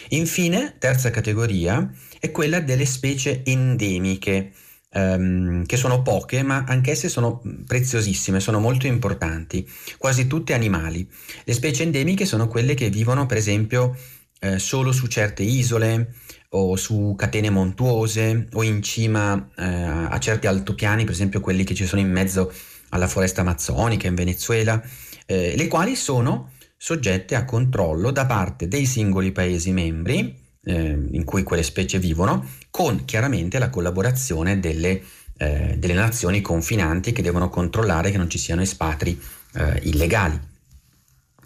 Infine, 0.09 0.75
terza 0.77 1.09
categoria, 1.09 1.91
è 2.19 2.31
quella 2.31 2.59
delle 2.59 2.85
specie 2.85 3.41
endemiche, 3.43 4.51
ehm, 4.91 5.65
che 5.65 5.77
sono 5.77 6.01
poche, 6.01 6.43
ma 6.43 6.63
anch'esse 6.67 7.09
sono 7.09 7.41
preziosissime, 7.65 8.39
sono 8.39 8.59
molto 8.59 8.87
importanti, 8.87 9.67
quasi 9.97 10.27
tutte 10.27 10.53
animali. 10.53 11.07
Le 11.43 11.53
specie 11.53 11.83
endemiche 11.83 12.25
sono 12.25 12.47
quelle 12.47 12.73
che 12.73 12.89
vivono, 12.89 13.25
per 13.25 13.37
esempio, 13.37 13.95
eh, 14.39 14.59
solo 14.59 14.91
su 14.91 15.07
certe 15.07 15.43
isole 15.43 16.15
o 16.49 16.75
su 16.75 17.13
catene 17.17 17.49
montuose 17.49 18.47
o 18.53 18.63
in 18.63 18.81
cima 18.81 19.49
eh, 19.55 19.63
a 19.63 20.17
certi 20.19 20.47
altopiani, 20.47 21.03
per 21.03 21.13
esempio 21.13 21.39
quelli 21.39 21.63
che 21.63 21.75
ci 21.75 21.85
sono 21.85 22.01
in 22.01 22.11
mezzo 22.11 22.51
alla 22.89 23.07
foresta 23.07 23.41
amazzonica 23.41 24.07
in 24.07 24.15
Venezuela, 24.15 24.81
eh, 25.25 25.55
le 25.55 25.67
quali 25.67 25.95
sono 25.95 26.51
soggette 26.75 27.35
a 27.35 27.45
controllo 27.45 28.11
da 28.11 28.25
parte 28.25 28.67
dei 28.67 28.85
singoli 28.85 29.31
Paesi 29.31 29.71
membri 29.71 30.40
eh, 30.63 31.07
in 31.11 31.23
cui 31.23 31.43
quelle 31.43 31.63
specie 31.63 31.99
vivono, 31.99 32.45
con 32.69 33.05
chiaramente 33.05 33.59
la 33.59 33.69
collaborazione 33.69 34.59
delle, 34.59 35.01
eh, 35.37 35.75
delle, 35.77 35.93
nazioni 35.93 36.41
confinanti 36.41 37.11
che 37.11 37.21
devono 37.21 37.49
controllare 37.49 38.11
che 38.11 38.17
non 38.17 38.29
ci 38.29 38.37
siano 38.37 38.61
espatri 38.61 39.19
eh, 39.53 39.79
illegali. 39.83 40.39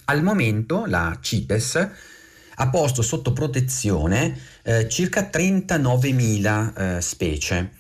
Al 0.06 0.22
momento 0.22 0.86
la 0.86 1.18
CITES 1.20 1.90
ha 2.58 2.70
posto 2.70 3.02
sotto 3.02 3.34
protezione 3.34 4.38
eh, 4.64 4.88
circa 4.88 5.30
39.000 5.32 6.98
eh, 6.98 7.02
specie 7.02 7.72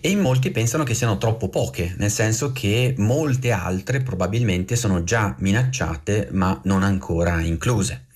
e 0.00 0.10
in 0.10 0.20
molti 0.20 0.50
pensano 0.50 0.84
che 0.84 0.94
siano 0.94 1.18
troppo 1.18 1.48
poche, 1.48 1.94
nel 1.98 2.10
senso 2.10 2.52
che 2.52 2.94
molte 2.98 3.50
altre 3.50 4.00
probabilmente 4.00 4.76
sono 4.76 5.04
già 5.04 5.34
minacciate 5.38 6.28
ma 6.32 6.58
non 6.64 6.82
ancora 6.82 7.40
incluse. 7.40 8.06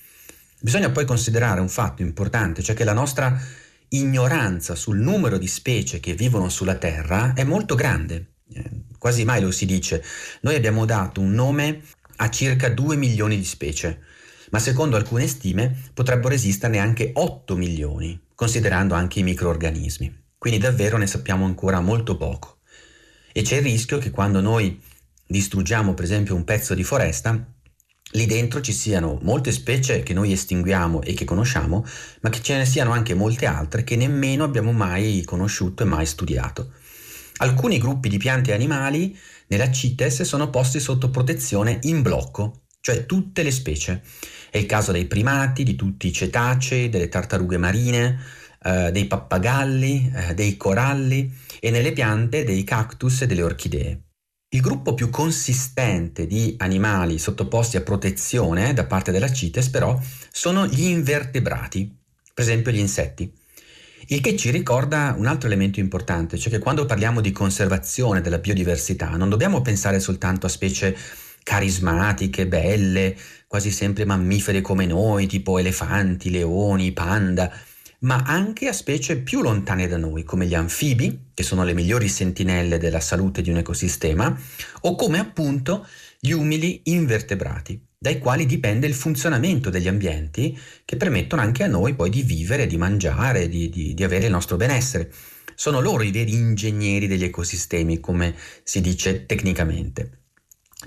Bisogna 0.61 0.91
poi 0.91 1.05
considerare 1.05 1.61
un 1.61 1.69
fatto 1.69 2.03
importante, 2.03 2.63
cioè 2.63 2.75
che 2.75 2.85
la 2.85 2.93
nostra 2.93 3.39
ignoranza 3.89 4.75
sul 4.75 4.99
numero 4.99 5.39
di 5.39 5.47
specie 5.47 6.01
che 6.01 6.15
vivono 6.15 6.49
sulla 6.49 6.77
Terra 6.77 7.35
è 7.35 7.45
molto 7.45 7.75
grande. 7.75 8.33
Eh, 8.53 8.71
quasi 8.99 9.25
mai 9.25 9.41
lo 9.41 9.51
si 9.51 9.67
dice. 9.67 10.03
Noi 10.41 10.55
abbiamo 10.55 10.85
dato 10.85 11.21
un 11.21 11.33
nome 11.33 11.83
a 12.17 12.31
circa 12.31 12.69
2 12.69 12.97
milioni 12.97 13.37
di 13.37 13.45
specie, 13.45 14.01
ma 14.51 14.59
secondo 14.59 14.97
alcune 14.97 15.27
stime 15.27 15.77
potrebbero 15.93 16.35
esisterne 16.35 16.79
anche 16.79 17.11
8 17.15 17.57
milioni, 17.57 18.19
considerando 18.35 18.95
anche 18.95 19.21
i 19.21 19.25
microorganismi. 19.25 20.25
Quindi 20.39 20.59
davvero 20.59 20.97
ne 20.97 21.07
sappiamo 21.07 21.45
ancora 21.45 21.81
molto 21.81 22.17
poco. 22.17 22.59
E 23.33 23.43
c'è 23.43 23.57
il 23.57 23.63
rischio 23.63 23.99
che 23.99 24.11
quando 24.11 24.41
noi 24.41 24.81
distruggiamo 25.27 25.93
per 25.95 26.05
esempio 26.05 26.35
un 26.35 26.45
pezzo 26.45 26.75
di 26.75 26.85
foresta, 26.85 27.55
lì 28.17 28.25
dentro 28.25 28.63
ci 28.63 28.73
siano 28.73 29.19
molte 29.23 29.53
specie 29.53 30.03
che 30.03 30.15
noi 30.15 30.33
estinguiamo 30.33 31.03
e 31.03 31.13
che 31.13 31.25
conosciamo, 31.25 31.85
ma 32.23 32.31
che 32.31 32.41
ce 32.41 32.57
ne 32.57 32.65
siano 32.65 32.93
anche 32.93 33.15
molte 33.15 33.45
altre 33.45 33.85
che 33.85 33.95
nemmeno 33.95 34.43
abbiamo 34.43 34.73
mai 34.73 35.23
conosciuto 35.25 35.83
e 35.83 35.87
mai 35.87 36.07
studiato. 36.07 36.73
Alcuni 37.39 37.79
gruppi 37.79 38.09
di 38.09 38.17
piante 38.17 38.51
e 38.51 38.55
animali 38.55 39.17
nella 39.49 39.71
CITES 39.71 40.23
sono 40.23 40.49
posti 40.49 40.81
sotto 40.81 41.11
protezione 41.11 41.79
in 41.83 42.01
blocco, 42.01 42.63
cioè 42.81 43.05
tutte 43.05 43.43
le 43.43 43.51
specie. 43.51 44.03
È 44.51 44.57
il 44.57 44.65
caso 44.65 44.93
dei 44.93 45.05
primati, 45.05 45.63
di 45.63 45.77
tutti 45.77 46.07
i 46.07 46.13
cetacei, 46.13 46.89
delle 46.89 47.11
tartarughe 47.11 47.59
marine, 47.59 48.19
eh, 48.63 48.91
dei 48.93 49.05
pappagalli, 49.05 50.11
eh, 50.15 50.35
dei 50.35 50.57
coralli 50.57 51.31
e 51.61 51.71
nelle 51.71 51.93
piante 51.93 52.45
dei 52.45 52.65
cactus 52.65 53.23
e 53.23 53.27
delle 53.27 53.43
orchidee. 53.43 54.06
Il 54.49 54.61
gruppo 54.61 54.95
più 54.95 55.11
consistente 55.11 56.25
di 56.27 56.55
animali 56.59 57.19
sottoposti 57.19 57.77
a 57.77 57.81
protezione 57.81 58.73
da 58.75 58.87
parte 58.87 59.11
della 59.11 59.31
CITES 59.31 59.71
però 59.71 60.01
sono 60.31 60.67
gli 60.69 60.85
invertebrati, 60.85 61.93
per 62.33 62.45
esempio 62.45 62.71
gli 62.71 62.79
insetti. 62.79 63.31
Il 64.07 64.21
che 64.21 64.37
ci 64.37 64.51
ricorda 64.51 65.17
un 65.19 65.27
altro 65.27 65.49
elemento 65.49 65.81
importante, 65.81 66.39
cioè 66.39 66.53
che 66.53 66.61
quando 66.61 66.87
parliamo 66.87 67.21
di 67.21 67.33
conservazione 67.33 68.21
della 68.21 68.39
biodiversità 68.39 69.11
non 69.17 69.29
dobbiamo 69.29 69.63
pensare 69.63 69.99
soltanto 69.99 70.47
a 70.47 70.49
specie 70.49 70.97
carismatiche, 71.43 72.47
belle, 72.47 73.17
quasi 73.49 73.73
sempre 73.73 74.05
mammifere 74.05 74.61
come 74.61 74.87
noi, 74.87 75.27
tipo 75.27 75.59
elefanti, 75.59 76.31
leoni, 76.31 76.93
panda, 76.93 77.53
ma 78.07 78.23
anche 78.25 78.69
a 78.69 78.73
specie 78.73 79.19
più 79.19 79.43
lontane 79.43 79.89
da 79.89 79.97
noi, 79.97 80.23
come 80.23 80.47
gli 80.47 80.55
anfibi, 80.55 81.31
che 81.35 81.43
sono 81.43 81.65
le 81.65 81.75
migliori 81.75 82.09
sentinelle 82.09 82.79
della 82.79 83.01
salute 83.01 83.43
di 83.43 83.51
un 83.51 83.57
ecosistema, 83.57 84.35
o 84.83 84.95
come 84.95 85.19
appunto 85.19 85.85
gli 86.21 86.31
umili 86.31 86.83
invertebrati, 86.85 87.85
dai 87.99 88.19
quali 88.19 88.47
dipende 88.47 88.87
il 88.87 88.95
funzionamento 88.95 89.71
degli 89.71 89.89
ambienti 89.89 90.57
che 90.85 90.97
permettono 90.97 91.43
anche 91.43 91.65
a 91.65 91.67
noi 91.67 91.95
poi 91.95 92.09
di 92.09 92.23
vivere, 92.23 92.69
di 92.69 92.77
mangiare, 92.77 93.49
di, 93.49 93.69
di, 93.69 93.93
di 93.93 94.05
avere 94.05 94.27
il 94.27 94.33
nostro 94.33 94.57
benessere. 94.57 95.13
Sono 95.57 95.81
loro 95.81 96.05
i 96.05 96.13
veri 96.13 96.33
ingegneri 96.33 97.09
degli 97.09 97.25
ecosistemi, 97.25 97.99
come 97.99 98.37
si 98.63 98.81
dice 98.81 99.27
tecnicamente. 99.27 100.21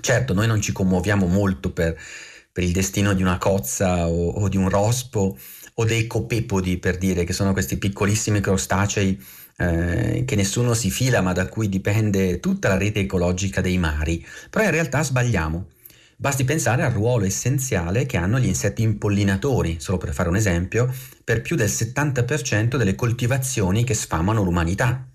Certo, 0.00 0.32
noi 0.32 0.46
non 0.46 0.62
ci 0.62 0.72
commuoviamo 0.72 1.26
molto 1.26 1.70
per, 1.70 1.98
per 2.50 2.64
il 2.64 2.72
destino 2.72 3.12
di 3.12 3.20
una 3.20 3.36
cozza 3.36 4.08
o, 4.08 4.30
o 4.30 4.48
di 4.48 4.56
un 4.56 4.70
rospo, 4.70 5.36
o 5.80 5.84
dei 5.84 6.06
copepodi 6.06 6.76
per 6.76 6.98
dire 6.98 7.24
che 7.24 7.32
sono 7.32 7.52
questi 7.52 7.78
piccolissimi 7.78 8.40
crostacei 8.40 9.18
eh, 9.56 10.24
che 10.26 10.36
nessuno 10.36 10.74
si 10.74 10.90
fila 10.90 11.22
ma 11.22 11.32
da 11.32 11.48
cui 11.48 11.68
dipende 11.70 12.38
tutta 12.38 12.68
la 12.68 12.76
rete 12.76 13.00
ecologica 13.00 13.62
dei 13.62 13.78
mari, 13.78 14.24
però 14.50 14.64
in 14.64 14.70
realtà 14.70 15.02
sbagliamo. 15.02 15.68
Basti 16.16 16.44
pensare 16.44 16.82
al 16.82 16.92
ruolo 16.92 17.24
essenziale 17.24 18.04
che 18.04 18.18
hanno 18.18 18.38
gli 18.38 18.46
insetti 18.46 18.82
impollinatori, 18.82 19.76
solo 19.80 19.96
per 19.96 20.12
fare 20.12 20.28
un 20.28 20.36
esempio, 20.36 20.92
per 21.24 21.40
più 21.40 21.56
del 21.56 21.68
70% 21.68 22.76
delle 22.76 22.94
coltivazioni 22.94 23.82
che 23.82 23.94
sfamano 23.94 24.42
l'umanità. 24.42 25.06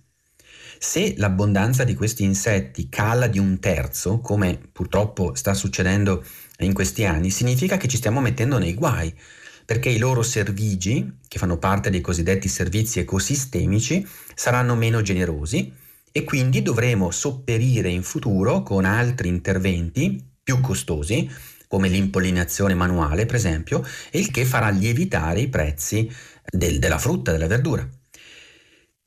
Se 0.80 1.14
l'abbondanza 1.18 1.84
di 1.84 1.94
questi 1.94 2.24
insetti 2.24 2.90
cala 2.90 3.28
di 3.28 3.38
un 3.38 3.60
terzo, 3.60 4.20
come 4.20 4.60
purtroppo 4.72 5.36
sta 5.36 5.54
succedendo 5.54 6.24
in 6.60 6.74
questi 6.74 7.06
anni, 7.06 7.30
significa 7.30 7.78
che 7.78 7.88
ci 7.88 7.98
stiamo 7.98 8.20
mettendo 8.20 8.58
nei 8.58 8.74
guai, 8.74 9.14
perché 9.66 9.90
i 9.90 9.98
loro 9.98 10.22
servigi, 10.22 11.18
che 11.28 11.40
fanno 11.40 11.58
parte 11.58 11.90
dei 11.90 12.02
cosiddetti 12.02 12.48
servizi 12.48 13.00
ecosistemici, 13.00 14.08
saranno 14.36 14.76
meno 14.76 15.02
generosi 15.02 15.74
e 16.12 16.24
quindi 16.24 16.62
dovremo 16.62 17.12
sopperire 17.12 17.90
in 17.90 18.04
futuro 18.04 18.64
con 18.64 18.86
altri 18.86 19.28
interventi 19.28 20.24
più 20.42 20.62
costosi, 20.62 21.30
come 21.68 21.90
l'impollinazione 21.90 22.76
manuale, 22.76 23.26
per 23.26 23.36
esempio, 23.36 23.84
il 24.12 24.30
che 24.32 24.46
farà 24.46 24.70
lievitare 24.70 25.42
i 25.42 25.50
prezzi 25.50 26.10
del, 26.50 26.80
della 26.80 27.00
frutta, 27.00 27.32
della 27.32 27.48
verdura. 27.48 27.86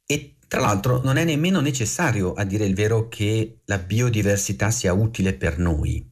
E 0.04 0.36
tra 0.48 0.60
l'altro 0.60 1.00
non 1.02 1.16
è 1.16 1.24
nemmeno 1.24 1.60
necessario, 1.60 2.32
a 2.32 2.44
dire 2.44 2.64
il 2.64 2.74
vero, 2.74 3.08
che 3.08 3.60
la 3.66 3.78
biodiversità 3.78 4.70
sia 4.70 4.92
utile 4.92 5.34
per 5.34 5.58
noi. 5.58 6.04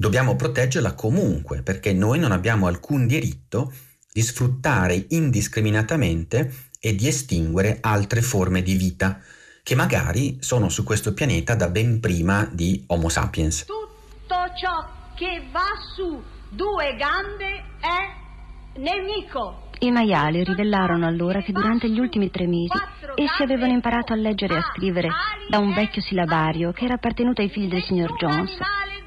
Dobbiamo 0.00 0.34
proteggerla 0.34 0.94
comunque, 0.94 1.60
perché 1.60 1.92
noi 1.92 2.18
non 2.18 2.32
abbiamo 2.32 2.66
alcun 2.66 3.06
diritto 3.06 3.70
di 4.10 4.22
sfruttare 4.22 5.04
indiscriminatamente 5.10 6.50
e 6.80 6.94
di 6.94 7.06
estinguere 7.06 7.76
altre 7.82 8.22
forme 8.22 8.62
di 8.62 8.76
vita 8.76 9.20
che 9.62 9.74
magari 9.74 10.38
sono 10.40 10.70
su 10.70 10.84
questo 10.84 11.12
pianeta 11.12 11.54
da 11.54 11.68
ben 11.68 12.00
prima 12.00 12.48
di 12.50 12.82
Homo 12.86 13.10
sapiens. 13.10 13.66
Tutto 13.66 14.36
ciò 14.58 14.88
che 15.16 15.42
va 15.52 15.68
su 15.94 16.22
due 16.48 16.96
gambe 16.96 17.64
è 17.78 18.78
nemico. 18.80 19.68
I 19.80 19.90
maiali 19.90 20.42
rivelarono 20.44 21.06
allora 21.06 21.42
che 21.42 21.52
durante 21.52 21.90
gli 21.90 21.98
ultimi 21.98 22.30
tre 22.30 22.46
mesi 22.46 22.72
essi 23.16 23.42
avevano 23.42 23.74
imparato 23.74 24.14
a 24.14 24.16
leggere 24.16 24.54
e 24.54 24.56
a 24.56 24.70
scrivere 24.72 25.10
da 25.50 25.58
un 25.58 25.74
vecchio 25.74 26.00
sillabario 26.00 26.72
che 26.72 26.86
era 26.86 26.94
appartenuto 26.94 27.42
ai 27.42 27.50
figli 27.50 27.68
del 27.68 27.82
signor 27.82 28.16
Jones 28.16 28.56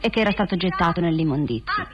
e 0.04 0.10
che 0.10 0.20
era 0.20 0.32
stato 0.32 0.58
gettato 0.58 1.00
nell'immondizia. 1.00 1.88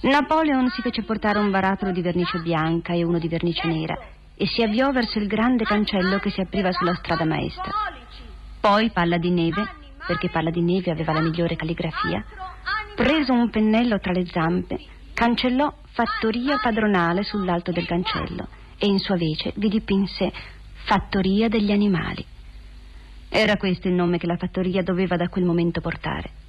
Napoleon 0.00 0.68
si 0.70 0.82
fece 0.82 1.04
portare 1.04 1.38
un 1.38 1.48
barattolo 1.48 1.92
di 1.92 2.02
vernice 2.02 2.40
bianca 2.40 2.94
e 2.94 3.04
uno 3.04 3.20
di 3.20 3.28
vernice 3.28 3.68
nera 3.68 3.96
e 4.34 4.46
si 4.46 4.60
avviò 4.60 4.90
verso 4.90 5.20
il 5.20 5.28
grande 5.28 5.62
cancello 5.62 6.18
che 6.18 6.30
si 6.30 6.40
apriva 6.40 6.72
sulla 6.72 6.94
strada 6.94 7.24
maestra. 7.24 7.70
Poi 8.58 8.90
Palla 8.90 9.18
di 9.18 9.30
Neve, 9.30 9.68
perché 10.04 10.30
Palla 10.30 10.50
di 10.50 10.62
Neve 10.62 10.90
aveva 10.90 11.12
la 11.12 11.20
migliore 11.20 11.54
calligrafia, 11.54 12.24
preso 12.96 13.34
un 13.34 13.50
pennello 13.50 14.00
tra 14.00 14.10
le 14.10 14.26
zampe, 14.26 14.80
cancellò 15.14 15.72
Fattoria 15.92 16.58
padronale 16.60 17.22
sull'alto 17.22 17.70
del 17.70 17.86
cancello 17.86 18.48
e 18.78 18.86
in 18.86 18.98
sua 18.98 19.16
vece 19.16 19.52
vi 19.56 19.68
dipinse 19.68 20.32
Fattoria 20.86 21.48
degli 21.48 21.70
animali. 21.70 22.24
Era 23.28 23.56
questo 23.56 23.86
il 23.86 23.94
nome 23.94 24.18
che 24.18 24.26
la 24.26 24.36
fattoria 24.36 24.82
doveva 24.82 25.16
da 25.16 25.28
quel 25.28 25.44
momento 25.44 25.80
portare. 25.80 26.39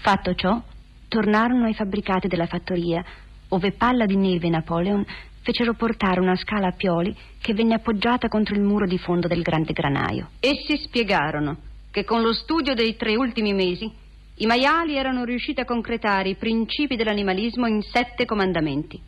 Fatto 0.00 0.34
ciò, 0.34 0.62
tornarono 1.08 1.64
ai 1.64 1.74
fabbricati 1.74 2.28
della 2.28 2.46
fattoria, 2.46 3.04
ove 3.48 3.72
Palla 3.72 4.06
di 4.06 4.16
Neve 4.16 4.46
e 4.46 4.50
Napoleon 4.50 5.04
fecero 5.42 5.74
portare 5.74 6.20
una 6.20 6.36
scala 6.36 6.68
a 6.68 6.72
pioli 6.72 7.14
che 7.40 7.52
venne 7.52 7.74
appoggiata 7.74 8.28
contro 8.28 8.54
il 8.54 8.60
muro 8.60 8.86
di 8.86 8.98
fondo 8.98 9.26
del 9.28 9.42
grande 9.42 9.72
granaio. 9.72 10.30
Essi 10.40 10.76
spiegarono 10.76 11.56
che 11.90 12.04
con 12.04 12.22
lo 12.22 12.32
studio 12.32 12.74
dei 12.74 12.96
tre 12.96 13.16
ultimi 13.16 13.52
mesi 13.52 13.90
i 14.36 14.46
maiali 14.46 14.96
erano 14.96 15.24
riusciti 15.24 15.60
a 15.60 15.64
concretare 15.64 16.28
i 16.28 16.36
principi 16.36 16.94
dell'animalismo 16.94 17.66
in 17.66 17.82
sette 17.82 18.24
comandamenti. 18.24 19.00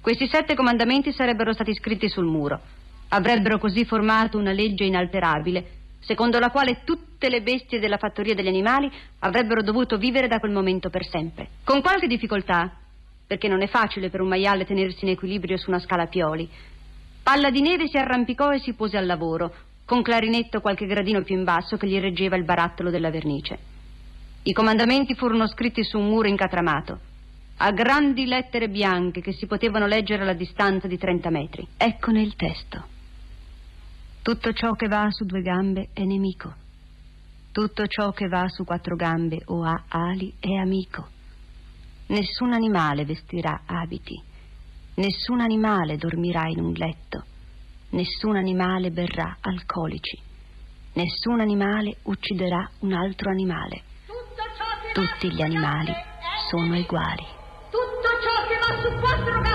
Questi 0.00 0.26
sette 0.28 0.54
comandamenti 0.54 1.12
sarebbero 1.12 1.52
stati 1.52 1.72
scritti 1.74 2.08
sul 2.08 2.26
muro. 2.26 2.60
Avrebbero 3.08 3.58
così 3.58 3.84
formato 3.84 4.38
una 4.38 4.52
legge 4.52 4.84
inalterabile, 4.84 5.64
secondo 6.00 6.38
la 6.38 6.50
quale 6.50 6.82
tutte 6.84 7.28
le 7.28 7.42
bestie 7.42 7.80
della 7.80 7.98
fattoria 7.98 8.34
degli 8.34 8.48
animali 8.48 8.90
avrebbero 9.20 9.62
dovuto 9.62 9.96
vivere 9.96 10.28
da 10.28 10.38
quel 10.38 10.52
momento 10.52 10.90
per 10.90 11.04
sempre. 11.04 11.48
Con 11.64 11.80
qualche 11.80 12.06
difficoltà, 12.06 12.72
perché 13.26 13.48
non 13.48 13.62
è 13.62 13.66
facile 13.66 14.10
per 14.10 14.20
un 14.20 14.28
maiale 14.28 14.64
tenersi 14.64 15.04
in 15.04 15.10
equilibrio 15.10 15.56
su 15.56 15.70
una 15.70 15.80
scala 15.80 16.04
a 16.04 16.08
pioli, 16.08 16.48
Palla 17.22 17.50
di 17.50 17.60
Neve 17.60 17.88
si 17.88 17.96
arrampicò 17.96 18.52
e 18.52 18.60
si 18.60 18.74
pose 18.74 18.96
al 18.96 19.04
lavoro, 19.04 19.52
con 19.84 20.00
clarinetto 20.00 20.60
qualche 20.60 20.86
gradino 20.86 21.22
più 21.22 21.36
in 21.36 21.42
basso 21.42 21.76
che 21.76 21.88
gli 21.88 21.98
reggeva 21.98 22.36
il 22.36 22.44
barattolo 22.44 22.88
della 22.88 23.10
vernice. 23.10 23.58
I 24.44 24.52
comandamenti 24.52 25.16
furono 25.16 25.48
scritti 25.48 25.82
su 25.82 25.98
un 25.98 26.06
muro 26.06 26.28
incatramato, 26.28 27.00
a 27.56 27.72
grandi 27.72 28.26
lettere 28.26 28.68
bianche 28.68 29.22
che 29.22 29.32
si 29.32 29.46
potevano 29.46 29.86
leggere 29.86 30.22
alla 30.22 30.34
distanza 30.34 30.86
di 30.86 30.98
30 30.98 31.30
metri. 31.30 31.66
Eccone 31.76 32.22
il 32.22 32.36
testo. 32.36 32.94
Tutto 34.26 34.52
ciò 34.52 34.72
che 34.72 34.88
va 34.88 35.06
su 35.10 35.24
due 35.24 35.40
gambe 35.40 35.90
è 35.92 36.02
nemico. 36.02 36.52
Tutto 37.52 37.86
ciò 37.86 38.10
che 38.10 38.26
va 38.26 38.48
su 38.48 38.64
quattro 38.64 38.96
gambe 38.96 39.40
o 39.44 39.62
ha 39.62 39.84
ali 39.86 40.34
è 40.40 40.52
amico. 40.54 41.06
Nessun 42.08 42.52
animale 42.52 43.04
vestirà 43.04 43.60
abiti. 43.64 44.20
Nessun 44.96 45.38
animale 45.38 45.96
dormirà 45.96 46.48
in 46.48 46.58
un 46.58 46.72
letto. 46.72 47.22
Nessun 47.90 48.34
animale 48.34 48.90
berrà 48.90 49.36
alcolici. 49.40 50.18
Nessun 50.94 51.38
animale 51.38 51.98
ucciderà 52.02 52.68
un 52.80 52.94
altro 52.94 53.30
animale. 53.30 53.82
Tutti 54.92 55.32
gli 55.32 55.40
animali 55.40 55.92
sono 56.50 56.76
uguali. 56.76 57.24
Tutto 57.70 58.08
ciò 58.24 58.44
che 58.48 58.58
va 58.58 58.82
su 58.82 58.98
quattro 58.98 59.40
gambe 59.40 59.45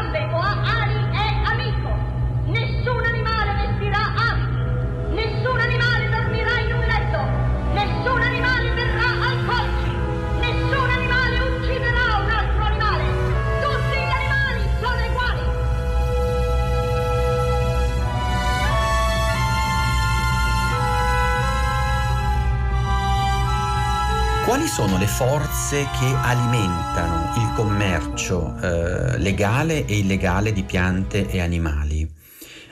Quali 24.51 24.67
sono 24.67 24.97
le 24.97 25.07
forze 25.07 25.87
che 25.97 26.13
alimentano 26.13 27.33
il 27.37 27.53
commercio 27.55 28.53
eh, 28.59 29.17
legale 29.17 29.85
e 29.85 29.99
illegale 29.99 30.51
di 30.51 30.63
piante 30.63 31.29
e 31.29 31.39
animali? 31.39 32.05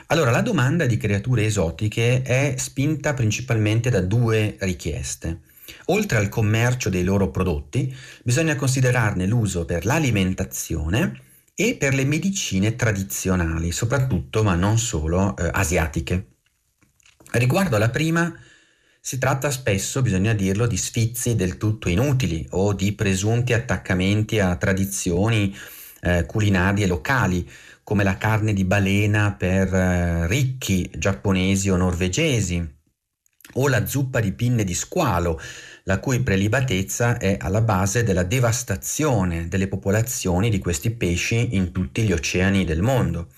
Allora, 0.08 0.30
la 0.30 0.42
domanda 0.42 0.84
di 0.84 0.98
creature 0.98 1.46
esotiche 1.46 2.20
è 2.20 2.54
spinta 2.58 3.14
principalmente 3.14 3.88
da 3.88 4.02
due 4.02 4.58
richieste. 4.60 5.40
Oltre 5.86 6.18
al 6.18 6.28
commercio 6.28 6.90
dei 6.90 7.02
loro 7.02 7.30
prodotti, 7.30 7.96
bisogna 8.22 8.56
considerarne 8.56 9.24
l'uso 9.24 9.64
per 9.64 9.86
l'alimentazione 9.86 11.18
e 11.54 11.76
per 11.76 11.94
le 11.94 12.04
medicine 12.04 12.76
tradizionali, 12.76 13.72
soprattutto, 13.72 14.42
ma 14.42 14.54
non 14.54 14.76
solo, 14.76 15.34
eh, 15.34 15.48
asiatiche. 15.50 16.26
Riguardo 17.30 17.76
alla 17.76 17.88
prima, 17.88 18.30
si 19.02 19.16
tratta 19.18 19.50
spesso, 19.50 20.02
bisogna 20.02 20.34
dirlo, 20.34 20.66
di 20.66 20.76
sfizi 20.76 21.34
del 21.34 21.56
tutto 21.56 21.88
inutili 21.88 22.46
o 22.50 22.74
di 22.74 22.92
presunti 22.92 23.54
attaccamenti 23.54 24.38
a 24.38 24.56
tradizioni 24.56 25.56
eh, 26.02 26.26
culinarie 26.26 26.86
locali, 26.86 27.48
come 27.82 28.04
la 28.04 28.18
carne 28.18 28.52
di 28.52 28.64
balena 28.64 29.32
per 29.32 29.74
eh, 29.74 30.26
ricchi 30.26 30.90
giapponesi 30.94 31.70
o 31.70 31.76
norvegesi, 31.76 32.78
o 33.54 33.68
la 33.68 33.86
zuppa 33.86 34.20
di 34.20 34.32
pinne 34.32 34.64
di 34.64 34.74
squalo, 34.74 35.40
la 35.84 35.98
cui 35.98 36.20
prelibatezza 36.20 37.16
è 37.16 37.36
alla 37.40 37.62
base 37.62 38.04
della 38.04 38.22
devastazione 38.22 39.48
delle 39.48 39.66
popolazioni 39.66 40.50
di 40.50 40.58
questi 40.58 40.90
pesci 40.90 41.56
in 41.56 41.72
tutti 41.72 42.02
gli 42.02 42.12
oceani 42.12 42.64
del 42.64 42.82
mondo. 42.82 43.28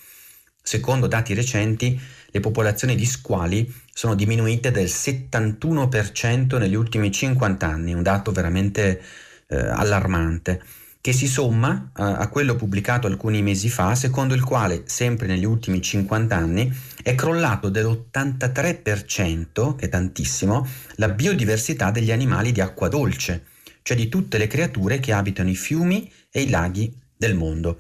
Secondo 0.61 1.07
dati 1.07 1.35
recenti, 1.35 1.99
le 2.33 2.41
popolazioni 2.41 2.97
di 2.97 3.05
squali 3.05 3.73
sono 3.93 4.15
diminuite 4.15 4.71
del 4.71 4.87
71% 4.87 6.59
negli 6.59 6.75
ultimi 6.75 7.13
50 7.13 7.67
anni, 7.67 7.93
un 7.93 8.03
dato 8.03 8.33
veramente 8.33 9.03
eh, 9.49 9.57
allarmante, 9.57 10.63
che 11.03 11.13
si 11.13 11.27
somma 11.27 11.91
a, 11.93 12.17
a 12.17 12.29
quello 12.29 12.57
pubblicato 12.57 13.07
alcuni 13.07 13.43
mesi 13.43 13.69
fa, 13.69 13.95
secondo 13.95 14.33
il 14.33 14.43
quale, 14.43 14.85
sempre 14.87 15.27
negli 15.27 15.45
ultimi 15.45 15.83
50 15.83 16.35
anni, 16.35 16.75
è 17.03 17.15
crollato 17.15 17.69
dell'83%, 17.69 19.77
che 19.77 19.87
è 19.87 19.89
tantissimo, 19.91 20.67
la 20.95 21.11
biodiversità 21.11 21.91
degli 21.91 22.13
animali 22.13 22.51
di 22.51 22.63
acqua 22.63 22.89
dolce, 22.89 23.45
cioè 23.83 23.97
di 23.97 24.09
tutte 24.09 24.39
le 24.39 24.47
creature 24.47 25.01
che 25.01 25.13
abitano 25.13 25.51
i 25.51 25.57
fiumi 25.57 26.11
e 26.31 26.43
i 26.43 26.49
laghi 26.49 26.91
del 27.15 27.35
mondo. 27.35 27.79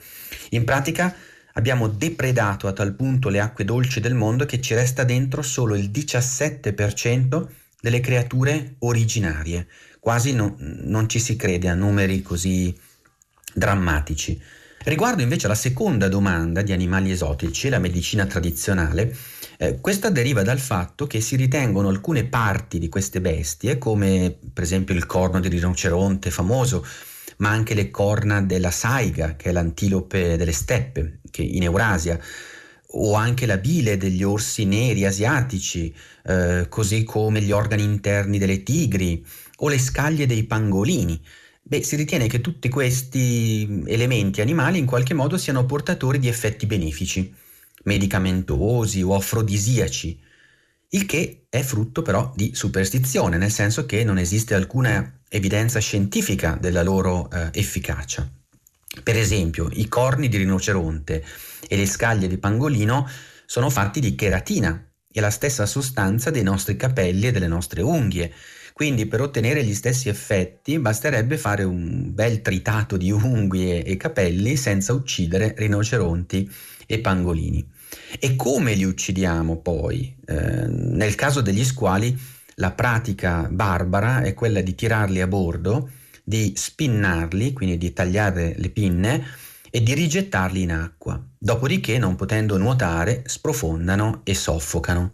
In 0.50 0.64
pratica 0.64 1.14
abbiamo 1.54 1.88
depredato 1.88 2.66
a 2.66 2.72
tal 2.72 2.94
punto 2.94 3.28
le 3.28 3.40
acque 3.40 3.64
dolci 3.64 4.00
del 4.00 4.14
mondo 4.14 4.46
che 4.46 4.60
ci 4.60 4.74
resta 4.74 5.04
dentro 5.04 5.42
solo 5.42 5.74
il 5.74 5.90
17% 5.90 7.46
delle 7.80 8.00
creature 8.00 8.76
originarie, 8.80 9.66
quasi 9.98 10.32
no, 10.32 10.56
non 10.58 11.08
ci 11.08 11.18
si 11.18 11.36
crede 11.36 11.68
a 11.68 11.74
numeri 11.74 12.22
così 12.22 12.76
drammatici. 13.52 14.40
Riguardo 14.84 15.22
invece 15.22 15.46
alla 15.46 15.54
seconda 15.54 16.08
domanda 16.08 16.62
di 16.62 16.72
animali 16.72 17.12
esotici, 17.12 17.68
la 17.68 17.78
medicina 17.78 18.26
tradizionale, 18.26 19.14
eh, 19.58 19.80
questa 19.80 20.10
deriva 20.10 20.42
dal 20.42 20.58
fatto 20.58 21.06
che 21.06 21.20
si 21.20 21.36
ritengono 21.36 21.88
alcune 21.88 22.24
parti 22.24 22.80
di 22.80 22.88
queste 22.88 23.20
bestie, 23.20 23.78
come 23.78 24.36
per 24.52 24.64
esempio 24.64 24.94
il 24.94 25.06
corno 25.06 25.38
di 25.38 25.48
rinoceronte 25.48 26.30
famoso, 26.30 26.84
ma 27.38 27.50
anche 27.50 27.74
le 27.74 27.90
corna 27.90 28.40
della 28.40 28.70
saiga, 28.70 29.36
che 29.36 29.50
è 29.50 29.52
l'antilope 29.52 30.36
delle 30.36 30.52
steppe, 30.52 31.20
che 31.30 31.42
in 31.42 31.62
Eurasia, 31.62 32.18
o 32.94 33.14
anche 33.14 33.46
la 33.46 33.56
bile 33.56 33.96
degli 33.96 34.22
orsi 34.22 34.64
neri 34.64 35.04
asiatici, 35.04 35.94
eh, 36.24 36.66
così 36.68 37.04
come 37.04 37.40
gli 37.40 37.50
organi 37.50 37.82
interni 37.82 38.38
delle 38.38 38.62
tigri 38.62 39.24
o 39.58 39.68
le 39.68 39.78
scaglie 39.78 40.26
dei 40.26 40.44
pangolini. 40.44 41.20
Beh, 41.62 41.82
si 41.82 41.96
ritiene 41.96 42.26
che 42.26 42.40
tutti 42.40 42.68
questi 42.68 43.82
elementi 43.86 44.40
animali 44.40 44.78
in 44.78 44.86
qualche 44.86 45.14
modo 45.14 45.38
siano 45.38 45.64
portatori 45.64 46.18
di 46.18 46.28
effetti 46.28 46.66
benefici, 46.66 47.32
medicamentosi 47.84 49.02
o 49.02 49.14
afrodisiaci, 49.14 50.20
il 50.90 51.06
che 51.06 51.46
è 51.48 51.62
frutto 51.62 52.02
però 52.02 52.30
di 52.34 52.50
superstizione, 52.54 53.38
nel 53.38 53.50
senso 53.50 53.86
che 53.86 54.04
non 54.04 54.18
esiste 54.18 54.54
alcuna 54.54 55.21
evidenza 55.34 55.80
scientifica 55.80 56.58
della 56.60 56.82
loro 56.82 57.30
eh, 57.30 57.48
efficacia. 57.52 58.30
Per 59.02 59.16
esempio, 59.16 59.70
i 59.72 59.88
corni 59.88 60.28
di 60.28 60.36
rinoceronte 60.36 61.24
e 61.66 61.76
le 61.76 61.86
scaglie 61.86 62.28
di 62.28 62.36
pangolino 62.36 63.08
sono 63.46 63.70
fatti 63.70 63.98
di 64.00 64.14
cheratina, 64.14 64.86
è 65.10 65.20
la 65.20 65.30
stessa 65.30 65.64
sostanza 65.64 66.30
dei 66.30 66.42
nostri 66.42 66.76
capelli 66.76 67.28
e 67.28 67.32
delle 67.32 67.46
nostre 67.46 67.80
unghie. 67.80 68.30
Quindi 68.74 69.06
per 69.06 69.22
ottenere 69.22 69.64
gli 69.64 69.74
stessi 69.74 70.10
effetti 70.10 70.78
basterebbe 70.78 71.38
fare 71.38 71.62
un 71.62 72.12
bel 72.12 72.42
tritato 72.42 72.98
di 72.98 73.10
unghie 73.10 73.82
e 73.84 73.96
capelli 73.96 74.56
senza 74.56 74.92
uccidere 74.92 75.54
rinoceronti 75.56 76.50
e 76.86 76.98
pangolini. 76.98 77.66
E 78.18 78.36
come 78.36 78.74
li 78.74 78.84
uccidiamo 78.84 79.60
poi? 79.60 80.14
Eh, 80.26 80.66
nel 80.66 81.14
caso 81.14 81.40
degli 81.40 81.64
squali 81.64 82.18
la 82.56 82.72
pratica 82.72 83.48
barbara 83.50 84.22
è 84.22 84.34
quella 84.34 84.60
di 84.60 84.74
tirarli 84.74 85.20
a 85.20 85.26
bordo, 85.26 85.90
di 86.22 86.52
spinnarli, 86.56 87.52
quindi 87.52 87.78
di 87.78 87.92
tagliare 87.92 88.54
le 88.56 88.70
pinne 88.70 89.24
e 89.70 89.82
di 89.82 89.94
rigettarli 89.94 90.62
in 90.62 90.72
acqua. 90.72 91.20
Dopodiché, 91.38 91.98
non 91.98 92.14
potendo 92.14 92.58
nuotare, 92.58 93.22
sprofondano 93.26 94.20
e 94.24 94.34
soffocano. 94.34 95.12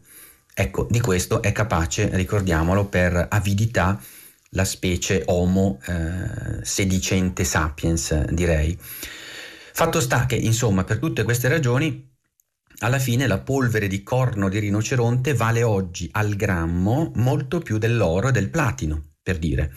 Ecco, 0.53 0.89
di 0.91 1.01
questo 1.01 1.41
è 1.41 1.53
capace, 1.53 2.11
ricordiamolo, 2.15 2.87
per 2.87 3.29
avidità 3.31 4.01
la 4.51 4.65
specie 4.65 5.23
Homo 5.27 5.79
eh, 5.87 6.65
sedicente 6.65 7.45
sapiens, 7.45 8.25
direi. 8.31 8.77
Fatto 8.81 10.01
sta 10.01 10.27
che, 10.27 10.35
insomma, 10.35 10.83
per 10.83 10.99
tutte 10.99 11.23
queste 11.23 11.47
ragioni, 11.47 12.08
alla 12.81 12.99
fine 12.99 13.27
la 13.27 13.39
polvere 13.39 13.89
di 13.89 14.03
corno 14.03 14.49
di 14.49 14.59
rinoceronte 14.59 15.35
vale 15.35 15.63
oggi 15.63 16.09
al 16.13 16.35
grammo 16.35 17.13
molto 17.17 17.59
più 17.61 17.79
dell'oro 17.79 18.29
e 18.29 18.33
del 18.33 18.51
platino, 18.51 19.03
per 19.23 19.39
dire. 19.39 19.73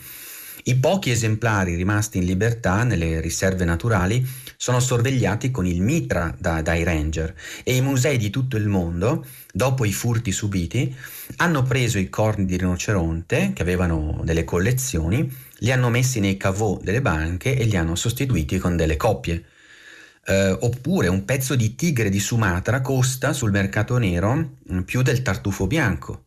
I 0.64 0.76
pochi 0.76 1.10
esemplari 1.10 1.74
rimasti 1.74 2.18
in 2.18 2.24
libertà 2.24 2.84
nelle 2.84 3.20
riserve 3.20 3.64
naturali 3.64 4.24
sono 4.56 4.78
sorvegliati 4.78 5.50
con 5.50 5.66
il 5.66 5.82
mitra 5.82 6.32
da, 6.38 6.62
dai 6.62 6.84
ranger 6.84 7.34
e 7.64 7.74
i 7.74 7.80
musei 7.80 8.16
di 8.16 8.30
tutto 8.30 8.56
il 8.56 8.68
mondo, 8.68 9.26
dopo 9.52 9.84
i 9.84 9.92
furti 9.92 10.30
subiti, 10.30 10.94
hanno 11.38 11.64
preso 11.64 11.98
i 11.98 12.08
corni 12.08 12.44
di 12.44 12.56
rinoceronte, 12.56 13.50
che 13.52 13.62
avevano 13.62 14.20
delle 14.22 14.44
collezioni, 14.44 15.28
li 15.58 15.72
hanno 15.72 15.90
messi 15.90 16.20
nei 16.20 16.36
caveau 16.36 16.80
delle 16.80 17.02
banche 17.02 17.56
e 17.56 17.64
li 17.64 17.76
hanno 17.76 17.96
sostituiti 17.96 18.58
con 18.58 18.76
delle 18.76 18.96
coppie. 18.96 19.44
Uh, 20.24 20.56
oppure 20.60 21.08
un 21.08 21.24
pezzo 21.24 21.56
di 21.56 21.74
tigre 21.74 22.08
di 22.08 22.20
Sumatra 22.20 22.80
costa 22.80 23.32
sul 23.32 23.50
mercato 23.50 23.98
nero 23.98 24.58
mm, 24.72 24.80
più 24.82 25.02
del 25.02 25.22
tartufo 25.22 25.66
bianco. 25.66 26.26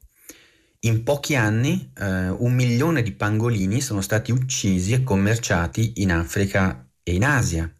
In 0.85 1.03
pochi 1.03 1.35
anni 1.35 1.91
eh, 1.97 2.29
un 2.29 2.53
milione 2.53 3.01
di 3.01 3.11
pangolini 3.11 3.81
sono 3.81 4.01
stati 4.01 4.31
uccisi 4.31 4.93
e 4.93 5.03
commerciati 5.03 5.93
in 5.95 6.11
Africa 6.11 6.87
e 7.01 7.15
in 7.15 7.25
Asia. 7.25 7.71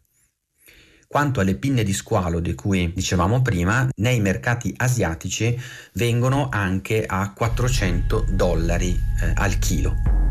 Quanto 1.06 1.38
alle 1.38 1.54
pinne 1.54 1.84
di 1.84 1.92
squalo 1.92 2.40
di 2.40 2.54
cui 2.54 2.92
dicevamo 2.92 3.42
prima, 3.42 3.88
nei 3.98 4.20
mercati 4.20 4.74
asiatici 4.76 5.56
vengono 5.92 6.48
anche 6.50 7.04
a 7.06 7.32
400 7.32 8.26
dollari 8.32 8.90
eh, 9.22 9.32
al 9.34 9.56
chilo. 9.60 10.25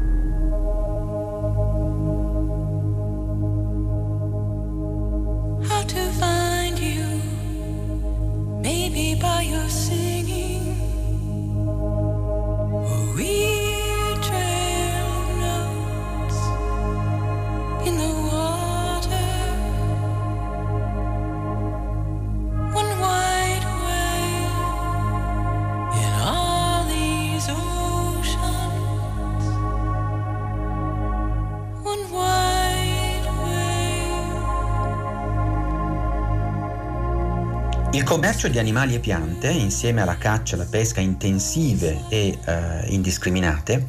Il 37.95 38.03
commercio 38.03 38.49
di 38.49 38.59
animali 38.59 38.95
e 38.95 38.99
piante, 38.99 39.49
insieme 39.49 40.01
alla 40.01 40.17
caccia 40.17 40.57
e 40.57 40.59
alla 40.59 40.69
pesca 40.69 40.99
intensive 40.99 42.03
e 42.09 42.37
eh, 42.45 42.87
indiscriminate, 42.89 43.87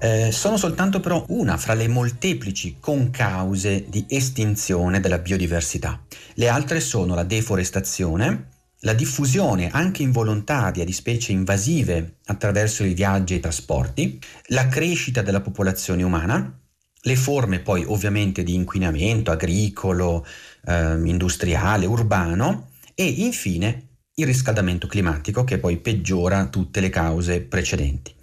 eh, 0.00 0.32
sono 0.32 0.56
soltanto 0.56 0.98
però 0.98 1.24
una 1.28 1.56
fra 1.56 1.74
le 1.74 1.86
molteplici 1.86 2.78
concause 2.80 3.84
di 3.88 4.04
estinzione 4.08 4.98
della 4.98 5.18
biodiversità. 5.18 6.02
Le 6.34 6.48
altre 6.48 6.80
sono 6.80 7.14
la 7.14 7.22
deforestazione, 7.22 8.48
la 8.80 8.94
diffusione 8.94 9.70
anche 9.70 10.02
involontaria 10.02 10.84
di 10.84 10.92
specie 10.92 11.30
invasive 11.30 12.16
attraverso 12.26 12.82
i 12.82 12.94
viaggi 12.94 13.34
e 13.34 13.36
i 13.36 13.40
trasporti, 13.40 14.20
la 14.46 14.66
crescita 14.66 15.22
della 15.22 15.40
popolazione 15.40 16.02
umana, 16.02 16.52
le 17.00 17.16
forme 17.16 17.60
poi 17.60 17.84
ovviamente 17.86 18.42
di 18.42 18.54
inquinamento 18.54 19.30
agricolo, 19.30 20.26
eh, 20.66 21.00
industriale, 21.04 21.86
urbano, 21.86 22.65
e 22.98 23.04
infine 23.04 23.88
il 24.14 24.24
riscaldamento 24.24 24.86
climatico 24.86 25.44
che 25.44 25.58
poi 25.58 25.76
peggiora 25.76 26.48
tutte 26.48 26.80
le 26.80 26.88
cause 26.88 27.42
precedenti. 27.42 28.14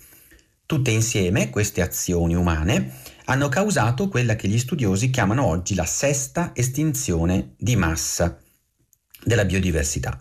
Tutte 0.65 0.89
insieme 0.89 1.51
queste 1.51 1.81
azioni 1.81 2.33
umane 2.33 2.95
hanno 3.25 3.47
causato 3.49 4.09
quella 4.09 4.36
che 4.36 4.47
gli 4.47 4.57
studiosi 4.57 5.12
chiamano 5.12 5.45
oggi 5.45 5.75
la 5.75 5.86
sesta 5.86 6.51
estinzione 6.55 7.53
di 7.57 7.75
massa 7.75 8.39
della 9.23 9.45
biodiversità 9.45 10.19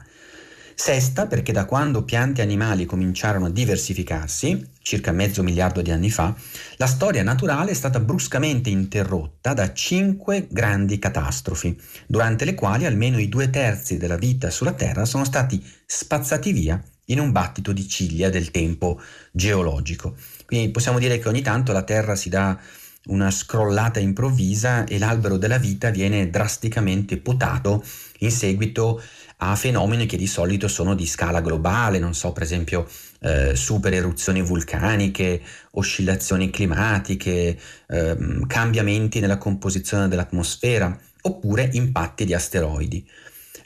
Sesta 0.85 1.29
perché 1.29 1.53
da 1.53 1.65
quando 1.65 2.03
piante 2.03 2.41
e 2.41 2.45
animali 2.45 2.87
cominciarono 2.87 3.47
a 3.47 3.51
diversificarsi, 3.51 4.71
circa 4.83 5.13
mezzo 5.13 5.45
miliardo 5.45 5.81
di 5.81 5.93
anni 5.93 6.11
fa, 6.11 6.35
la 6.75 6.89
storia 6.89 7.23
naturale 7.23 7.71
è 7.71 7.75
stata 7.75 8.01
bruscamente 8.01 8.69
interrotta 8.69 9.55
da 9.55 9.73
cinque 9.73 10.49
grandi 10.51 10.99
catastrofi, 10.99 11.81
durante 12.09 12.45
le 12.45 12.55
quali 12.55 12.85
almeno 12.85 13.21
i 13.21 13.29
due 13.29 13.49
terzi 13.49 13.97
della 13.97 14.17
vita 14.17 14.51
sulla 14.51 14.73
Terra 14.73 15.05
sono 15.05 15.25
stati 15.25 15.65
spazzati 15.87 16.51
via 16.51 16.83
in 17.05 17.21
un 17.21 17.31
battito 17.31 17.71
di 17.71 17.87
ciglia 17.87 18.29
del 18.29 18.51
tempo 18.51 19.01
geologico. 19.31 20.17
Quindi 20.47 20.73
possiamo 20.73 20.99
dire 20.99 21.21
che 21.21 21.29
ogni 21.29 21.43
tanto 21.43 21.71
la 21.71 21.85
Terra 21.85 22.17
si 22.17 22.29
dà 22.29 22.59
una 23.05 23.31
scrollata 23.31 24.01
improvvisa 24.01 24.85
e 24.85 24.99
l'albero 24.99 25.37
della 25.37 25.59
vita 25.59 25.91
viene 25.91 26.29
drasticamente 26.29 27.19
potato 27.19 27.85
in 28.19 28.31
seguito 28.31 29.03
a 29.45 29.57
fenomeni 29.57 30.07
che 30.07 30.17
di 30.17 30.29
solito 30.29 30.69
sono 30.69 30.95
di 30.95 31.05
scala 31.05 31.41
globale, 31.41 31.99
non 31.99 32.15
so, 32.15 32.33
per 32.33 32.45
esempio 32.45 32.89
eh, 33.21 33.57
super 33.57 33.93
eruzioni 33.93 34.41
vulcaniche, 34.41 35.43
oscillazioni 35.73 36.51
climatiche, 36.51 37.59
eh, 37.89 38.17
cambiamenti 38.47 39.19
nella 39.19 39.39
composizione 39.39 40.07
dell'atmosfera, 40.07 40.97
oppure 41.23 41.69
impatti 41.73 42.25
di 42.25 42.35
asteroidi. 42.35 43.05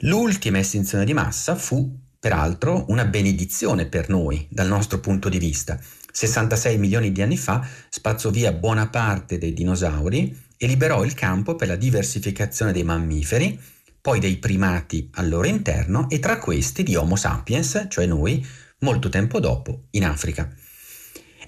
L'ultima 0.01 0.59
estinzione 0.59 1.05
di 1.05 1.12
massa 1.12 1.55
fu, 1.57 1.95
peraltro, 2.19 2.87
una 2.89 3.05
benedizione 3.05 3.85
per 3.85 4.09
noi, 4.09 4.47
dal 4.51 4.69
nostro 4.69 4.99
punto 4.99 5.29
di 5.29 5.39
vista. 5.39 5.79
66 6.11 6.79
milioni 6.79 7.12
di 7.12 7.21
anni 7.21 7.37
fa 7.37 7.67
spazzò 7.91 8.31
via 8.31 8.53
buona 8.53 8.89
parte 8.89 9.37
dei 9.37 9.53
dinosauri 9.53 10.45
e 10.57 10.67
liberò 10.67 11.05
il 11.05 11.12
campo 11.12 11.55
per 11.55 11.69
la 11.69 11.77
diversificazione 11.77 12.73
dei 12.73 12.83
mammiferi, 12.83 13.61
poi 14.07 14.21
dei 14.21 14.37
primati 14.37 15.11
al 15.14 15.29
loro 15.29 15.49
interno 15.49 16.09
e 16.09 16.21
tra 16.21 16.38
questi 16.38 16.85
di 16.85 16.95
Homo 16.95 17.16
sapiens, 17.16 17.87
cioè 17.88 18.07
noi, 18.07 18.47
molto 18.79 19.09
tempo 19.09 19.40
dopo, 19.40 19.87
in 19.90 20.05
Africa. 20.05 20.49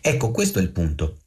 Ecco, 0.01 0.33
questo 0.33 0.59
è 0.59 0.63
il 0.63 0.73
punto. 0.73 1.19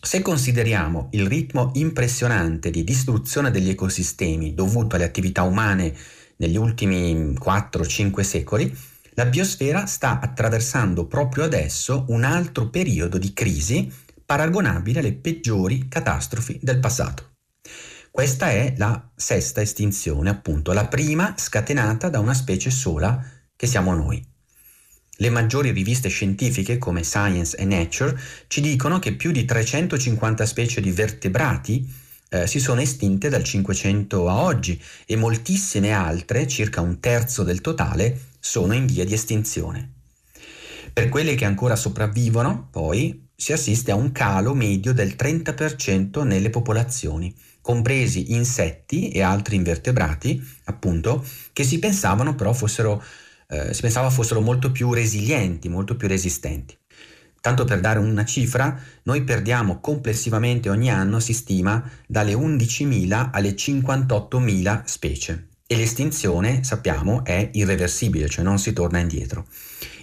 Se 0.00 0.22
consideriamo 0.22 1.06
il 1.12 1.28
ritmo 1.28 1.70
impressionante 1.74 2.70
di 2.70 2.82
distruzione 2.82 3.52
degli 3.52 3.68
ecosistemi 3.68 4.54
dovuto 4.54 4.96
alle 4.96 5.04
attività 5.04 5.42
umane 5.42 5.94
negli 6.38 6.56
ultimi 6.56 7.14
4-5 7.34 8.20
secoli, 8.22 8.76
la 9.10 9.26
biosfera 9.26 9.86
sta 9.86 10.18
attraversando 10.18 11.06
proprio 11.06 11.44
adesso 11.44 12.06
un 12.08 12.24
altro 12.24 12.70
periodo 12.70 13.18
di 13.18 13.32
crisi 13.32 13.88
paragonabile 14.24 14.98
alle 14.98 15.14
peggiori 15.14 15.86
catastrofi 15.86 16.58
del 16.60 16.80
passato. 16.80 17.34
Questa 18.16 18.48
è 18.48 18.72
la 18.78 19.10
sesta 19.14 19.60
estinzione, 19.60 20.30
appunto, 20.30 20.72
la 20.72 20.86
prima 20.86 21.34
scatenata 21.36 22.08
da 22.08 22.18
una 22.18 22.32
specie 22.32 22.70
sola 22.70 23.22
che 23.54 23.66
siamo 23.66 23.94
noi. 23.94 24.26
Le 25.18 25.28
maggiori 25.28 25.70
riviste 25.70 26.08
scientifiche 26.08 26.78
come 26.78 27.04
Science 27.04 27.54
e 27.58 27.66
Nature 27.66 28.18
ci 28.46 28.62
dicono 28.62 28.98
che 29.00 29.12
più 29.12 29.32
di 29.32 29.44
350 29.44 30.46
specie 30.46 30.80
di 30.80 30.92
vertebrati 30.92 31.86
eh, 32.30 32.46
si 32.46 32.58
sono 32.58 32.80
estinte 32.80 33.28
dal 33.28 33.44
500 33.44 34.30
a 34.30 34.36
oggi 34.40 34.82
e 35.04 35.14
moltissime 35.16 35.92
altre, 35.92 36.46
circa 36.46 36.80
un 36.80 36.98
terzo 37.00 37.42
del 37.42 37.60
totale, 37.60 38.28
sono 38.40 38.72
in 38.72 38.86
via 38.86 39.04
di 39.04 39.12
estinzione. 39.12 39.92
Per 40.90 41.10
quelle 41.10 41.34
che 41.34 41.44
ancora 41.44 41.76
sopravvivono, 41.76 42.68
poi, 42.70 43.28
si 43.36 43.52
assiste 43.52 43.90
a 43.90 43.94
un 43.94 44.10
calo 44.12 44.54
medio 44.54 44.94
del 44.94 45.16
30% 45.18 46.24
nelle 46.24 46.48
popolazioni, 46.48 47.34
compresi 47.66 48.32
insetti 48.32 49.08
e 49.08 49.22
altri 49.22 49.56
invertebrati, 49.56 50.40
appunto, 50.66 51.26
che 51.52 51.64
si 51.64 51.80
pensavano 51.80 52.36
però 52.36 52.52
fossero, 52.52 53.02
eh, 53.48 53.74
si 53.74 53.80
pensava 53.80 54.08
fossero 54.08 54.40
molto 54.40 54.70
più 54.70 54.92
resilienti, 54.92 55.68
molto 55.68 55.96
più 55.96 56.06
resistenti. 56.06 56.78
Tanto 57.40 57.64
per 57.64 57.80
dare 57.80 57.98
una 57.98 58.24
cifra, 58.24 58.80
noi 59.02 59.24
perdiamo 59.24 59.80
complessivamente 59.80 60.70
ogni 60.70 60.92
anno, 60.92 61.18
si 61.18 61.32
stima, 61.32 61.82
dalle 62.06 62.34
11.000 62.34 63.30
alle 63.32 63.56
58.000 63.56 64.82
specie. 64.84 65.48
E 65.66 65.74
l'estinzione, 65.74 66.62
sappiamo, 66.62 67.24
è 67.24 67.50
irreversibile, 67.54 68.28
cioè 68.28 68.44
non 68.44 68.60
si 68.60 68.72
torna 68.72 69.00
indietro. 69.00 69.48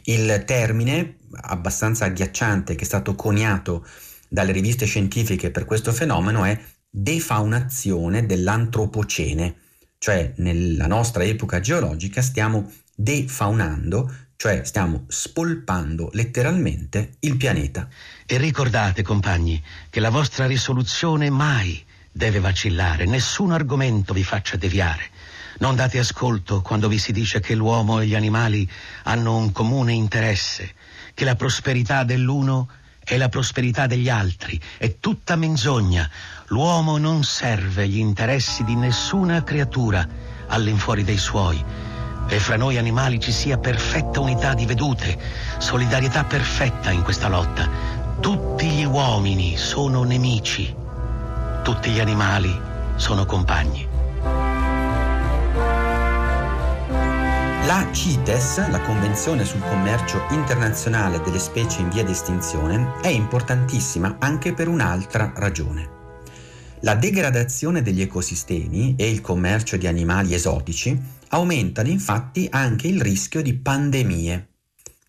Il 0.04 0.44
termine 0.46 1.20
abbastanza 1.32 2.04
agghiacciante 2.04 2.76
che 2.76 2.84
è 2.84 2.86
stato 2.86 3.16
coniato 3.16 3.86
dalle 4.28 4.52
riviste 4.52 4.86
scientifiche 4.86 5.50
per 5.50 5.64
questo 5.64 5.94
fenomeno 5.94 6.44
è 6.44 6.60
defaunazione 6.96 8.28
dell'antropocene, 8.28 9.56
cioè 9.98 10.34
nella 10.38 10.86
nostra 10.86 11.24
epoca 11.24 11.60
geologica 11.60 12.22
stiamo 12.22 12.72
defaunando, 12.94 14.14
cioè 14.36 14.64
stiamo 14.64 15.06
spolpando 15.08 16.12
letteralmente 16.14 17.14
il 17.22 17.36
pianeta. 17.36 17.88
E 18.28 18.38
ricordate, 18.38 19.02
compagni, 19.02 19.60
che 19.90 20.00
la 20.00 20.12
vostra 20.12 20.46
risoluzione 20.46 21.32
mai 21.32 21.84
deve 22.12 22.40
vacillare, 22.40 23.06
nessun 23.06 23.52
argomento 23.52 24.14
vi 24.14 24.24
faccia 24.24 24.56
deviare. 24.56 25.10
Non 25.60 25.76
date 25.76 25.98
ascolto 25.98 26.62
quando 26.62 26.88
vi 26.88 27.00
si 27.00 27.12
dice 27.12 27.40
che 27.40 27.56
l'uomo 27.56 28.02
e 28.02 28.06
gli 28.06 28.14
animali 28.14 28.70
hanno 29.06 29.36
un 29.36 29.52
comune 29.52 29.94
interesse, 29.94 30.76
che 31.16 31.26
la 31.26 31.36
prosperità 31.36 32.04
dell'uno 32.04 32.70
è 33.04 33.18
la 33.18 33.30
prosperità 33.30 33.88
degli 33.88 34.10
altri, 34.10 34.60
è 34.78 34.98
tutta 35.00 35.36
menzogna. 35.36 36.10
L'uomo 36.48 36.98
non 36.98 37.24
serve 37.24 37.88
gli 37.88 37.98
interessi 37.98 38.64
di 38.64 38.76
nessuna 38.76 39.44
creatura 39.44 40.08
all'infuori 40.48 41.04
dei 41.04 41.18
suoi 41.18 41.64
e 42.28 42.40
fra 42.40 42.56
noi 42.56 42.78
animali 42.78 43.20
ci 43.20 43.32
sia 43.32 43.58
perfetta 43.58 44.20
unità 44.20 44.54
di 44.54 44.66
vedute, 44.66 45.18
solidarietà 45.58 46.24
perfetta 46.24 46.92
in 46.92 47.04
questa 47.04 47.28
lotta. 47.28 47.70
Tutti 48.20 48.68
gli 48.70 48.86
uomini 48.86 49.58
sono 49.58 50.04
nemici, 50.04 50.74
tutti 51.64 51.92
gli 51.92 52.00
animali 52.00 52.58
sono 52.96 53.26
compagni. 53.26 53.93
La 57.66 57.88
CITES, 57.94 58.70
la 58.70 58.82
Convenzione 58.82 59.46
sul 59.46 59.62
commercio 59.62 60.22
internazionale 60.32 61.22
delle 61.22 61.40
specie 61.40 61.80
in 61.80 61.88
via 61.88 62.04
di 62.04 62.12
estinzione, 62.12 63.00
è 63.02 63.08
importantissima 63.08 64.18
anche 64.20 64.54
per 64.54 64.68
un'altra 64.68 65.32
ragione. 65.34 65.90
La 66.82 66.96
degradazione 66.96 67.82
degli 67.82 68.02
ecosistemi 68.02 68.96
e 68.98 69.10
il 69.10 69.22
commercio 69.22 69.78
di 69.78 69.88
animali 69.88 70.34
esotici 70.34 71.00
aumentano 71.30 71.88
infatti 71.88 72.50
anche 72.52 72.90
il 72.90 73.00
rischio 73.00 73.42
di 73.42 73.54
pandemie. 73.54 74.50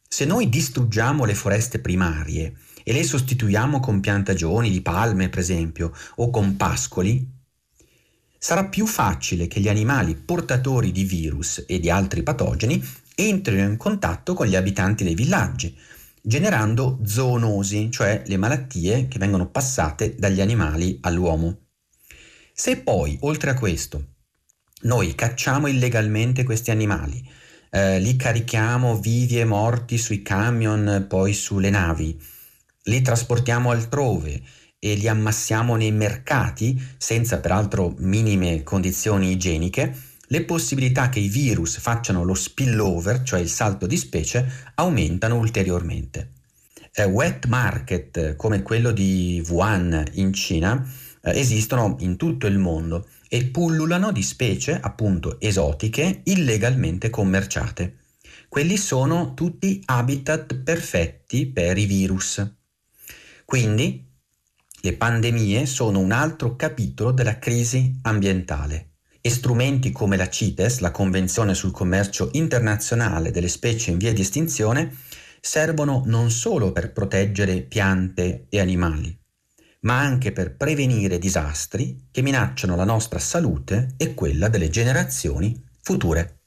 Se 0.08 0.24
noi 0.24 0.48
distruggiamo 0.48 1.24
le 1.24 1.34
foreste 1.34 1.80
primarie 1.80 2.54
e 2.84 2.92
le 2.92 3.02
sostituiamo 3.02 3.80
con 3.80 3.98
piantagioni 3.98 4.70
di 4.70 4.80
palme, 4.80 5.28
per 5.28 5.40
esempio, 5.40 5.92
o 6.16 6.30
con 6.30 6.54
pascoli, 6.54 7.33
sarà 8.44 8.66
più 8.66 8.84
facile 8.84 9.48
che 9.48 9.58
gli 9.58 9.70
animali 9.70 10.16
portatori 10.16 10.92
di 10.92 11.04
virus 11.04 11.64
e 11.66 11.80
di 11.80 11.88
altri 11.88 12.22
patogeni 12.22 12.78
entrino 13.14 13.62
in 13.62 13.78
contatto 13.78 14.34
con 14.34 14.46
gli 14.46 14.54
abitanti 14.54 15.02
dei 15.02 15.14
villaggi, 15.14 15.74
generando 16.20 16.98
zoonosi, 17.06 17.90
cioè 17.90 18.22
le 18.26 18.36
malattie 18.36 19.08
che 19.08 19.18
vengono 19.18 19.48
passate 19.48 20.14
dagli 20.18 20.42
animali 20.42 20.98
all'uomo. 21.00 21.68
Se 22.52 22.76
poi, 22.76 23.16
oltre 23.22 23.52
a 23.52 23.54
questo, 23.54 24.08
noi 24.82 25.14
cacciamo 25.14 25.66
illegalmente 25.66 26.44
questi 26.44 26.70
animali, 26.70 27.26
eh, 27.70 27.98
li 27.98 28.14
carichiamo 28.14 28.98
vivi 28.98 29.40
e 29.40 29.46
morti 29.46 29.96
sui 29.96 30.20
camion, 30.20 31.06
poi 31.08 31.32
sulle 31.32 31.70
navi, 31.70 32.20
li 32.82 33.00
trasportiamo 33.00 33.70
altrove 33.70 34.42
e 34.84 34.96
li 34.96 35.08
ammassiamo 35.08 35.76
nei 35.76 35.92
mercati, 35.92 36.78
senza 36.98 37.40
peraltro 37.40 37.94
minime 38.00 38.62
condizioni 38.62 39.30
igieniche, 39.30 39.96
le 40.26 40.44
possibilità 40.44 41.08
che 41.08 41.20
i 41.20 41.28
virus 41.28 41.78
facciano 41.78 42.22
lo 42.22 42.34
spillover, 42.34 43.22
cioè 43.22 43.40
il 43.40 43.48
salto 43.48 43.86
di 43.86 43.96
specie, 43.96 44.46
aumentano 44.74 45.36
ulteriormente. 45.36 46.32
Eh, 46.92 47.04
wet 47.04 47.46
market 47.46 48.36
come 48.36 48.60
quello 48.60 48.90
di 48.90 49.42
Wuhan 49.48 50.04
in 50.12 50.34
Cina 50.34 50.86
eh, 51.22 51.30
esistono 51.30 51.96
in 52.00 52.18
tutto 52.18 52.46
il 52.46 52.58
mondo 52.58 53.08
e 53.30 53.46
pullulano 53.46 54.12
di 54.12 54.22
specie 54.22 54.78
appunto 54.78 55.40
esotiche 55.40 56.20
illegalmente 56.24 57.08
commerciate. 57.08 58.00
Quelli 58.50 58.76
sono 58.76 59.32
tutti 59.32 59.80
habitat 59.86 60.56
perfetti 60.56 61.46
per 61.46 61.78
i 61.78 61.86
virus. 61.86 62.46
Quindi 63.46 64.03
le 64.84 64.92
pandemie 64.92 65.64
sono 65.64 65.98
un 65.98 66.12
altro 66.12 66.56
capitolo 66.56 67.10
della 67.10 67.38
crisi 67.38 68.00
ambientale 68.02 68.90
e 69.22 69.30
strumenti 69.30 69.90
come 69.90 70.18
la 70.18 70.28
CITES, 70.28 70.80
la 70.80 70.90
Convenzione 70.90 71.54
sul 71.54 71.70
commercio 71.70 72.28
internazionale 72.32 73.30
delle 73.30 73.48
specie 73.48 73.92
in 73.92 73.96
via 73.96 74.12
di 74.12 74.20
estinzione, 74.20 74.94
servono 75.40 76.02
non 76.04 76.30
solo 76.30 76.70
per 76.72 76.92
proteggere 76.92 77.62
piante 77.62 78.44
e 78.50 78.60
animali, 78.60 79.18
ma 79.80 80.00
anche 80.00 80.32
per 80.32 80.54
prevenire 80.54 81.18
disastri 81.18 82.08
che 82.10 82.20
minacciano 82.20 82.76
la 82.76 82.84
nostra 82.84 83.18
salute 83.18 83.94
e 83.96 84.12
quella 84.12 84.48
delle 84.48 84.68
generazioni 84.68 85.64
future. 85.80 86.40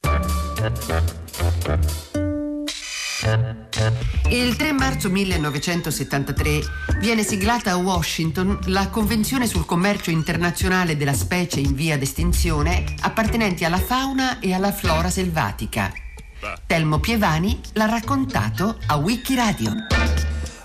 Il 4.29 4.55
3 4.55 4.71
marzo 4.71 5.09
1973 5.09 6.59
viene 6.99 7.23
siglata 7.23 7.71
a 7.71 7.77
Washington 7.77 8.57
la 8.67 8.87
Convenzione 8.89 9.47
sul 9.47 9.65
commercio 9.65 10.11
internazionale 10.11 10.95
della 10.95 11.13
specie 11.13 11.59
in 11.59 11.73
via 11.73 11.97
d'estinzione 11.97 12.85
appartenenti 13.01 13.65
alla 13.65 13.79
fauna 13.79 14.39
e 14.39 14.53
alla 14.53 14.71
flora 14.71 15.09
selvatica. 15.09 15.91
Telmo 16.65 16.99
Pievani 16.99 17.59
l'ha 17.73 17.87
raccontato 17.87 18.77
a 18.85 18.95
Wikiradio 18.95 19.73